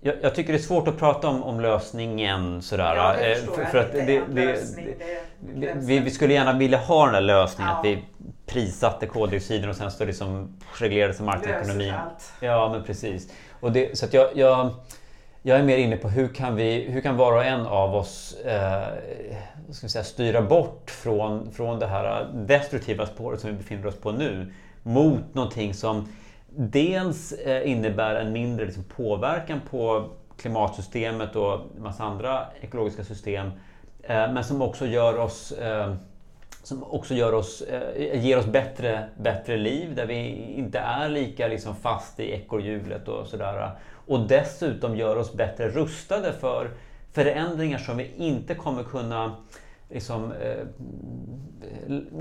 [0.00, 2.96] jag, jag tycker det är svårt att prata om, om lösningen sådär.
[2.96, 4.94] Ja, det eh, förstår för, för att Det det, lösning,
[5.74, 7.78] vi, vi skulle gärna vilja ha den där lösningen Ja.
[7.78, 8.04] att vi
[8.46, 11.94] prissatte koldioxiden och sen så liksom reglerade sig marknadsekonomin.
[12.40, 13.32] Ja, men precis.
[13.60, 14.70] Och så att jag, jag,
[15.42, 18.36] jag är mer inne på hur kan, vi, hur kan var och en av oss
[18.44, 18.88] eh,
[19.70, 23.96] ska vi säga, styra bort från, från det här destruktiva spåret som vi befinner oss
[23.96, 26.08] på nu mot någonting som
[26.56, 33.46] dels eh, innebär en mindre liksom, påverkan på klimatsystemet och en massa andra ekologiska system
[34.02, 35.94] eh, men som också gör oss eh,
[36.62, 40.14] som också gör oss, eh, ger oss bättre, bättre liv där vi
[40.56, 43.70] inte är lika liksom, fast i ekorrhjulet och sådär.
[44.06, 46.70] Och dessutom gör oss bättre rustade för
[47.12, 49.36] förändringar som vi inte kommer kunna
[49.88, 50.66] liksom, eh,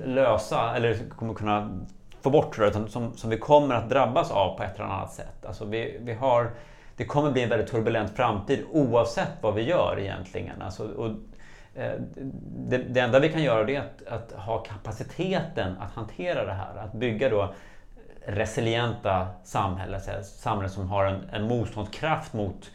[0.05, 1.85] lösa eller kommer kunna
[2.21, 5.45] få bort utan som, som vi kommer att drabbas av på ett eller annat sätt.
[5.45, 6.51] Alltså vi, vi har,
[6.95, 10.61] det kommer bli en väldigt turbulent framtid oavsett vad vi gör egentligen.
[10.61, 11.11] Alltså, och,
[11.79, 11.91] Eh,
[12.69, 16.75] det, det, enda vi kan göra är att, att, ha kapaciteten att hantera det här.
[16.75, 17.53] Att bygga då
[18.25, 22.71] resilienta samhällen, samhällen som har en, en motståndskraft mot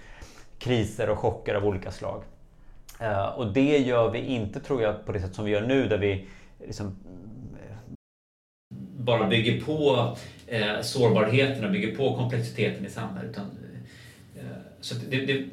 [0.59, 2.23] kriser och chocker av olika slag.
[3.01, 5.89] Eh, och det gör vi inte, tror jag, på det sätt som vi gör nu
[5.89, 6.27] där vi
[6.67, 6.87] liksom
[7.61, 7.97] eh,
[8.97, 13.31] bara bygger på eh, sårbarheten och bygger på komplexiteten i samhället.
[13.31, 13.51] Utan,
[14.37, 14.43] eh,
[14.81, 15.45] så det, det,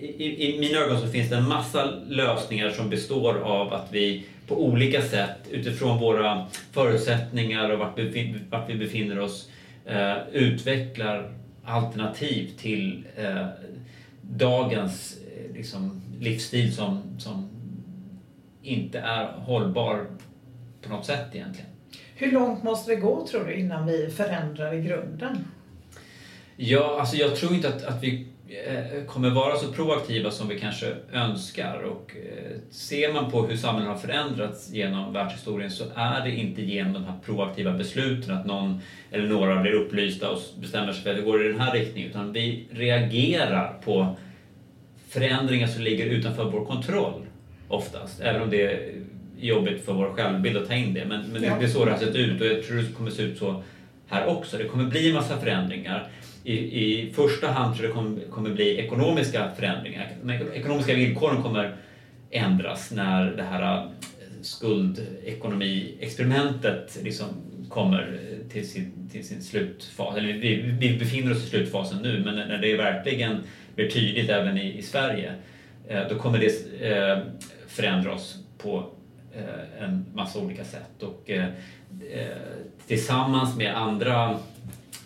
[0.00, 4.24] i, I mina ögon så finns det en massa lösningar som består av att vi
[4.46, 7.98] på olika sätt utifrån våra förutsättningar och vart,
[8.50, 9.50] vart vi befinner oss
[9.86, 11.32] eh, utvecklar
[11.64, 13.46] alternativ till eh,
[14.22, 17.48] dagens eh, liksom, livsstil som, som
[18.62, 20.06] inte är hållbar
[20.82, 21.70] på något sätt egentligen.
[22.14, 25.44] Hur långt måste det gå tror du innan vi förändrar i grunden?
[26.56, 28.26] Ja, alltså jag tror inte att, att vi
[29.06, 31.82] kommer vara så proaktiva som vi kanske önskar.
[31.82, 36.62] Och eh, ser man på hur samhället har förändrats genom världshistorien så är det inte
[36.62, 38.80] genom de här proaktiva besluten att någon
[39.10, 42.10] eller några blir upplysta och bestämmer sig för att det går i den här riktningen.
[42.10, 44.16] Utan vi reagerar på
[45.08, 47.26] förändringar som ligger utanför vår kontroll
[47.68, 48.20] oftast.
[48.20, 48.94] Även om det
[49.40, 51.04] jobbigt för vår självbild att ta in det.
[51.04, 53.22] Men, men det, är så det har sett ut och jag tror det kommer se
[53.22, 53.62] ut så
[54.06, 54.58] här också.
[54.58, 56.08] Det kommer bli en massa förändringar.
[56.44, 60.16] I, i första hand tror jag det kommer, kommer bli ekonomiska förändringar.
[60.22, 61.76] De ekonomiska villkoren kommer
[62.30, 63.82] ändras när det här äh,
[64.42, 67.28] skuldekonomi-experimentet liksom
[67.68, 68.08] kommer äh,
[68.52, 70.16] till sin, till sin slutfas.
[70.16, 73.36] Eller vi, vi befinner oss i slutfasen nu, men när det verkligen
[73.74, 75.34] blir tydligt även i, i Sverige,
[75.88, 76.52] äh, då kommer det
[77.66, 78.90] förändra oss på
[79.78, 81.02] en massa olika sätt.
[81.02, 81.30] Och,
[82.86, 84.38] tillsammans med andra,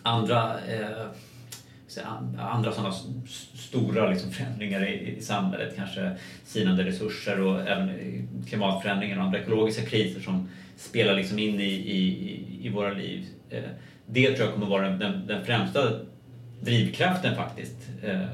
[0.02, 1.06] andra eh,
[2.38, 2.94] andra sådana
[3.54, 7.90] stora liksom förändringar i, i samhället, kanske sinande resurser och även
[8.48, 13.26] klimatförändringar och andra ekologiska kriser som spelar liksom in i, i, i våra liv.
[13.50, 13.62] Eh,
[14.06, 15.80] det tror jag kommer vara den, den främsta
[16.60, 17.76] drivkraften faktiskt.
[18.02, 18.24] Eh,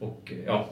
[0.00, 0.68] och, ja.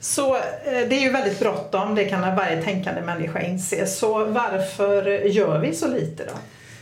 [0.00, 3.86] Så det är ju väldigt bråttom, det kan varje tänkande människa inse.
[3.86, 6.32] Så varför gör vi så lite då?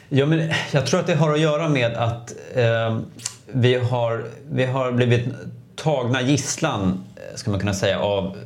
[0.09, 2.99] Ja, men jag tror att det har att göra med att eh,
[3.47, 5.29] vi, har, vi har blivit
[5.77, 7.05] tagna gisslan,
[7.35, 8.37] ska man kunna säga, av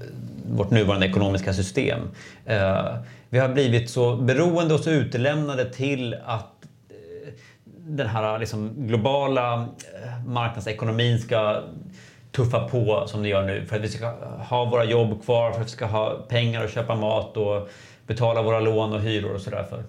[0.50, 2.00] vårt nuvarande ekonomiska system.
[2.46, 2.94] Eh,
[3.28, 7.32] vi har blivit så beroende och så utelämnade till att eh,
[7.66, 11.62] den här liksom globala eh, marknadsekonomin ska
[12.32, 15.60] tuffa på som det gör nu för att vi ska ha våra jobb kvar, för
[15.60, 17.68] att vi ska ha pengar att köpa mat och
[18.06, 19.84] betala våra lån och hyror och sådär för.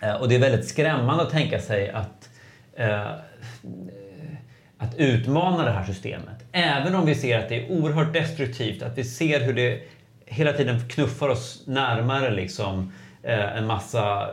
[0.00, 2.30] Eh, och det är väldigt skrämmande att tänka sig att,
[2.76, 3.10] eh,
[4.78, 6.44] att utmana det här systemet.
[6.52, 9.80] Även om vi ser att det är oerhört destruktivt, att vi ser hur det
[10.26, 12.92] hela tiden knuffar oss närmare liksom,
[13.22, 14.30] eh, en massa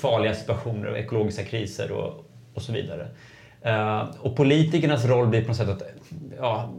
[0.00, 3.08] farliga situationer och ekologiska kriser och, och så vidare.
[3.62, 5.82] Eh, och politikernas roll blir på något sätt att
[6.38, 6.72] ja,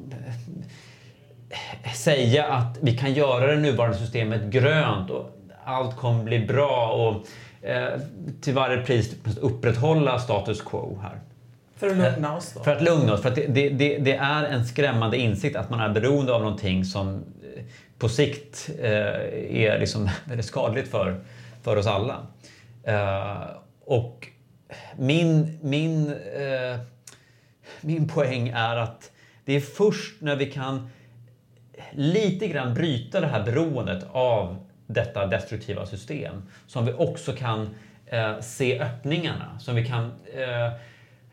[1.96, 7.28] säga att vi kan göra det nuvarande systemet grönt och allt kommer bli bra och
[8.42, 11.20] till varje pris upprätthålla status quo här.
[11.76, 12.64] För att lugna oss då?
[12.64, 13.22] För att lugna oss.
[13.22, 16.86] För att det, det, det, är en skrämmande insikt att man är beroende av någonting
[16.86, 17.64] som eh,
[17.98, 21.20] på sikt är liksom väldigt skadligt för,
[21.64, 22.28] för oss alla.
[23.86, 24.28] och
[24.98, 26.80] min, min, eh,
[27.82, 29.12] min poäng är att
[29.46, 30.90] det är först när vi kan
[31.92, 37.70] lite grann bryta det här beroendet av detta destruktiva system som vi också kan
[38.06, 40.72] eh, se öppningarna, som vi kan eh,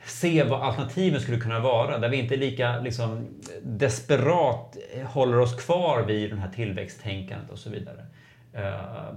[0.05, 3.27] se vad alternativen skulle kunna vara, där vi inte lika liksom,
[3.63, 8.07] desperat håller oss kvar vid det här tillväxttänkandet och så vidare.
[8.53, 9.15] Eh,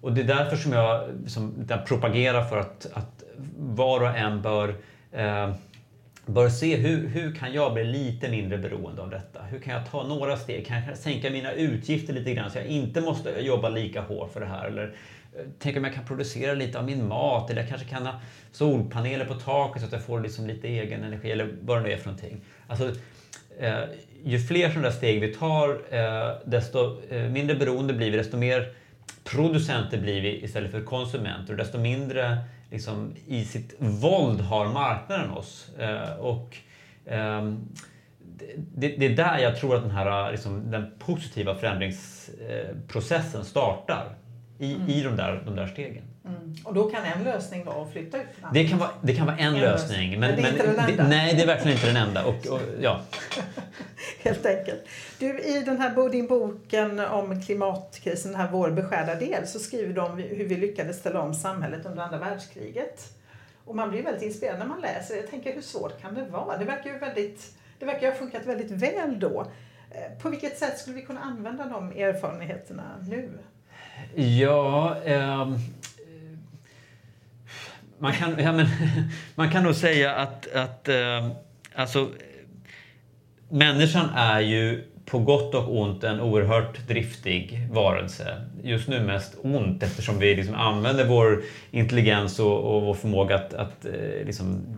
[0.00, 3.22] och det är därför som jag liksom, propagerar för att, att
[3.56, 4.74] var och en bör,
[5.12, 5.52] eh,
[6.26, 9.42] bör se hur, hur kan jag bli lite mindre beroende av detta?
[9.42, 10.66] Hur kan jag ta några steg?
[10.66, 14.40] Kan jag sänka mina utgifter lite grann så jag inte måste jobba lika hårt för
[14.40, 14.66] det här?
[14.66, 14.94] Eller
[15.36, 18.20] eh, tänk om jag kan producera lite av min mat eller jag kanske kan ha
[18.52, 21.92] solpaneler på taket så att jag får liksom lite egen energi eller vad det nu
[21.92, 22.40] är för någonting.
[22.66, 22.92] Alltså,
[23.58, 23.80] eh,
[24.24, 28.72] ju fler sådana steg vi tar, eh, desto eh, mindre beroende blir vi, desto mer
[29.24, 32.38] producenter blir vi istället för konsumenter och desto mindre
[32.70, 35.70] liksom, i sitt våld har marknaden oss.
[35.78, 36.56] Eh, och,
[37.04, 37.52] eh,
[38.74, 44.14] det, det, är där jag tror att den här liksom, den positiva förändringsprocessen startar
[44.58, 44.88] i, mm.
[44.88, 46.04] i de, där, de där stegen.
[46.24, 46.54] Mm.
[46.64, 49.36] Och då kan en lösning vara att flytta ut det kan, vara, det kan vara
[49.36, 50.20] en, en lösning.
[50.20, 51.02] Men, men, det är inte den enda.
[51.02, 52.24] Det, nej, det är verkligen inte den enda.
[52.24, 53.00] Och, och ja.
[54.22, 54.80] Helt enkelt.
[55.18, 59.94] Du, I den här, din boken om klimatkrisen, den här Vår beskärda del, så skriver
[59.94, 63.12] du om hur vi lyckades ställa om samhället under andra världskriget.
[63.64, 65.16] Och man blir väldigt inspirerad när man läser.
[65.16, 66.56] Jag tänker, hur svårt kan det vara?
[66.56, 69.46] Det verkar ju väldigt, det verkar ha funkat väldigt väl då.
[69.90, 73.38] Eh, på vilket sätt skulle vi kunna använda de erfarenheterna nu?
[74.14, 75.48] Ja, eh,
[77.98, 78.66] man, kan, ja, men,
[79.34, 81.28] man kan nog säga att, att eh,
[81.74, 82.08] alltså,
[83.48, 88.42] människan är ju på gott och ont en oerhört driftig varelse.
[88.62, 93.54] Just nu mest ont eftersom vi liksom använder vår intelligens och, och vår förmåga att,
[93.54, 94.76] att eh, liksom,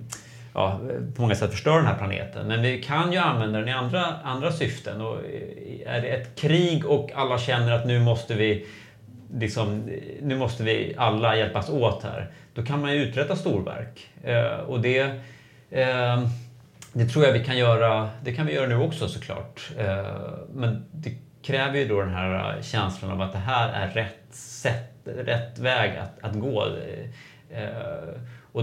[0.55, 0.81] ja,
[1.16, 2.49] på många sätt förstöra den här planeten.
[2.49, 5.01] Men vi kan ju använda den i andra, andra syften.
[5.01, 8.66] Och eh, är det ett krig och alla känner att nu måste vi
[9.35, 9.91] liksom,
[10.22, 12.31] nu måste vi alla hjälpas åt här.
[12.55, 14.09] Då kan man ju uträtta storverk.
[14.24, 15.01] Eh, och det,
[15.70, 16.29] eh,
[16.93, 19.70] det tror jag vi kan göra, det kan vi göra nu också såklart.
[19.79, 20.07] Eh,
[20.53, 24.93] men det kräver ju då den här känslan av att det här är rätt sätt,
[25.05, 26.66] rätt väg att, att gå.
[27.51, 28.20] Eh,
[28.53, 28.62] och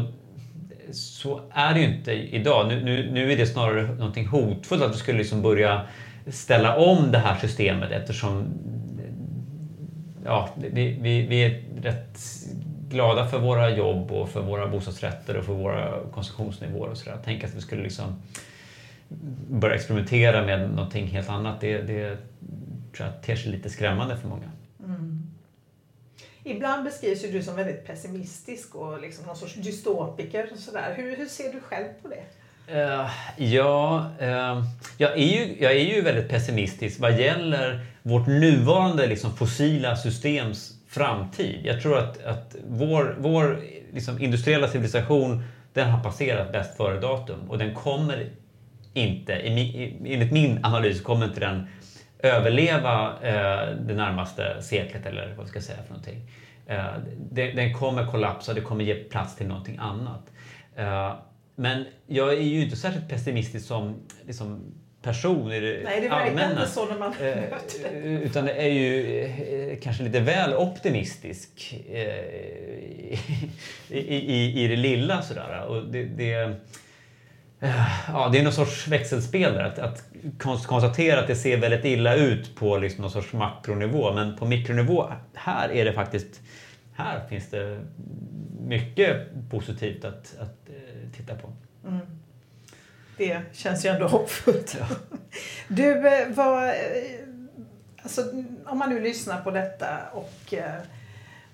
[0.91, 2.67] så är det ju inte idag.
[2.67, 5.81] Nu, nu, nu är det snarare någonting hotfullt att vi skulle liksom börja
[6.27, 8.45] ställa om det här systemet eftersom
[10.25, 12.19] ja, vi, vi, vi är rätt
[12.89, 17.17] glada för våra jobb och för våra bostadsrätter och för våra konsumtionsnivåer och sådär.
[17.25, 18.21] Tänk att vi skulle liksom
[19.49, 21.61] börja experimentera med någonting helt annat.
[21.61, 22.17] Det, det
[22.93, 24.51] tror jag ter sig lite skrämmande för många.
[24.85, 25.31] Mm.
[26.43, 30.49] Ibland beskrivs ju du som väldigt pessimistisk och liksom någon sorts dystopiker.
[30.51, 30.93] Och sådär.
[30.97, 32.23] Hur, hur ser du själv på det?
[32.73, 34.63] Uh, ja, uh,
[34.97, 40.73] jag, är ju, jag är ju väldigt pessimistisk vad gäller vårt nuvarande liksom, fossila systems
[40.87, 41.59] framtid.
[41.63, 43.59] Jag tror att, att vår, vår
[43.93, 45.43] liksom, industriella civilisation
[45.73, 48.29] den har passerat bäst före datum och den kommer
[48.93, 51.67] inte, enligt min analys, kommer inte den
[52.19, 56.31] överleva eh, det närmaste seklet eller vad vi ska säga för någonting.
[56.67, 56.85] Eh,
[57.17, 60.31] den, den, kommer kollapsa, det kommer ge plats till någonting annat.
[60.75, 61.13] Eh,
[61.55, 63.95] men jag är ju inte särskilt pessimistisk som
[64.27, 66.51] liksom, person i det Nej, det allmänna.
[66.51, 67.99] inte så när man eh, möter det.
[67.99, 71.99] Utan det är ju eh, kanske lite väl optimistisk eh,
[73.07, 73.19] i,
[73.89, 75.65] i, i det lilla sådär.
[75.67, 76.55] Och det, det,
[78.07, 79.63] ja, det är någon sorts växelspel där.
[79.63, 80.03] Att, att
[80.67, 84.13] konstatera att det ser väldigt illa ut på liksom någon sorts makronivå.
[84.13, 86.41] Men på mikronivå, här är det faktiskt
[86.95, 87.79] här finns det
[88.59, 90.64] mycket positivt att, att
[91.17, 91.49] titta på.
[91.87, 91.99] Mm.
[93.17, 94.75] Det känns ju ändå hoppfullt.
[94.79, 94.85] Ja.
[95.67, 96.73] Du, eh, vad, eh,
[98.01, 98.21] alltså,
[98.65, 100.81] om man nu lyssnar på detta och, eh,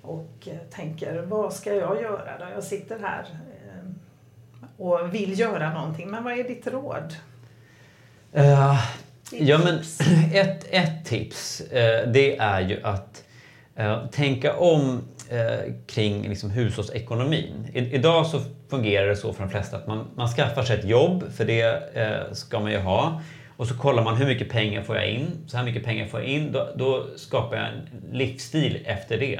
[0.02, 2.46] och tänker vad ska jag göra då?
[2.56, 3.26] Jag sitter här
[4.82, 6.10] och vill göra någonting.
[6.10, 7.16] Men vad är ditt råd?
[8.38, 8.80] Uh,
[9.32, 9.84] ja, men
[10.34, 13.24] ett, ett tips uh, det är ju att
[14.12, 17.68] tänka om eh, kring liksom hushållsekonomin.
[17.74, 20.86] I, idag så fungerar det så för de flesta att man, man skaffar sig ett
[20.86, 23.22] jobb, för det eh, ska man ju ha.
[23.58, 25.28] Och så kollar man hur mycket pengar får jag in?
[25.48, 26.52] Så här mycket pengar får jag in.
[26.52, 29.40] Då, då skapar jag en livsstil efter det.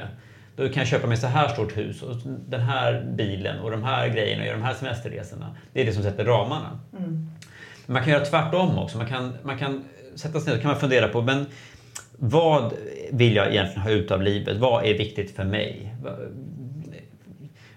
[0.56, 2.16] Då kan jag köpa mig så här stort hus och
[2.48, 5.56] den här bilen och de här grejerna och göra de här semesterresorna.
[5.72, 6.80] Det är det som sätter ramarna.
[6.98, 7.30] Mm.
[7.86, 8.98] Man kan göra tvärtom också.
[8.98, 9.84] Man kan, man kan
[10.14, 11.46] sätta sig ner och kan man fundera på men
[12.18, 12.72] vad
[13.12, 14.56] vill jag egentligen ha ut av livet?
[14.56, 15.94] Vad är viktigt för mig?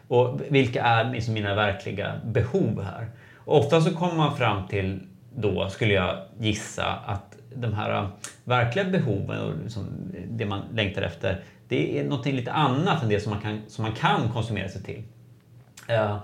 [0.07, 3.09] Och vilka är liksom mina verkliga behov här?
[3.35, 4.99] Och ofta så kommer man fram till
[5.35, 8.07] då, skulle jag gissa, att de här äh,
[8.43, 9.87] verkliga behoven och liksom
[10.29, 13.83] det man längtar efter, det är något lite annat än det som man kan, som
[13.83, 15.03] man kan konsumera sig till.
[15.87, 16.17] Äh,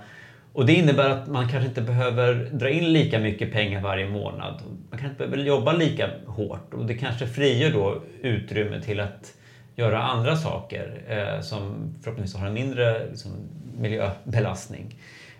[0.52, 4.62] och det innebär att man kanske inte behöver dra in lika mycket pengar varje månad.
[4.90, 9.34] Man kanske inte behöver jobba lika hårt och det kanske frigör då utrymme till att
[9.76, 13.32] göra andra saker eh, som förhoppningsvis har en mindre liksom,
[13.78, 14.94] miljöbelastning.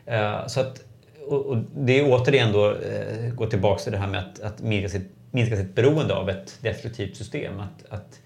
[0.06, 0.84] Eh, så att,
[1.26, 4.62] och, och, det är återigen då eh, gå tillbaka till det här med att, att
[4.62, 7.60] minska, sitt, minska sitt beroende av ett destruktivt system.
[7.60, 8.20] Att, att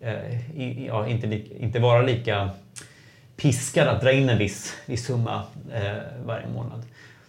[0.00, 2.50] eh, i, ja, inte, inte vara lika
[3.36, 6.82] piskad att dra in en viss, viss summa eh, varje månad.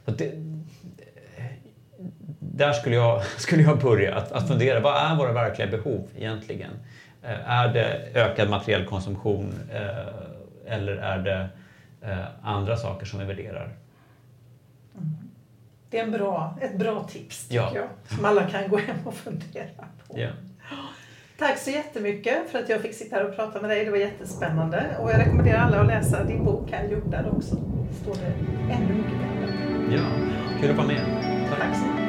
[0.05, 0.31] Så det,
[2.39, 6.71] där skulle jag, skulle jag börja, att, att fundera vad är våra verkliga behov egentligen?
[7.23, 11.49] Eh, är det ökad materiell konsumtion eh, eller är det
[12.01, 13.69] eh, andra saker som vi värderar?
[14.95, 15.17] Mm.
[15.89, 17.71] Det är en bra, ett bra tips tycker ja.
[17.75, 20.19] jag, som alla kan gå hem och fundera på.
[20.19, 20.29] Ja.
[21.37, 23.85] Tack så jättemycket för att jag fick sitta här och prata med dig.
[23.85, 24.97] Det var jättespännande.
[25.01, 27.55] Och jag rekommenderar alla att läsa din bok här, Jordad också.
[27.55, 28.33] Det står det
[28.73, 29.27] ännu mycket mer
[29.91, 31.05] Ja, kul att vara med.
[31.49, 32.07] Tack, Tack så mycket.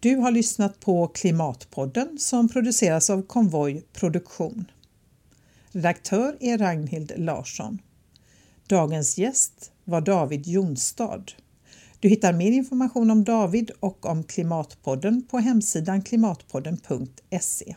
[0.00, 4.70] Du har lyssnat på Klimatpodden som produceras av Konvoj Produktion.
[5.72, 7.78] Redaktör är Ragnhild Larsson.
[8.66, 11.32] Dagens gäst var David Jonstad.
[12.00, 17.76] Du hittar mer information om David och om Klimatpodden på hemsidan klimatpodden.se.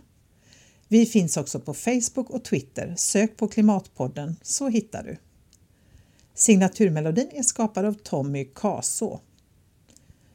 [0.88, 2.94] Vi finns också på Facebook och Twitter.
[2.98, 5.18] Sök på Klimatpodden så hittar du.
[6.34, 9.20] Signaturmelodin är skapad av Tommy Kaså.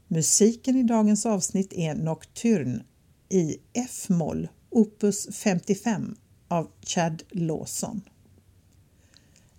[0.08, 2.84] Musiken i dagens avsnitt är Nocturne
[3.28, 6.16] i F-moll, opus 55
[6.48, 8.02] av Chad Lawson.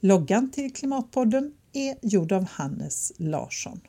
[0.05, 3.79] Loggan till Klimatpodden är gjord av Hannes Larsson.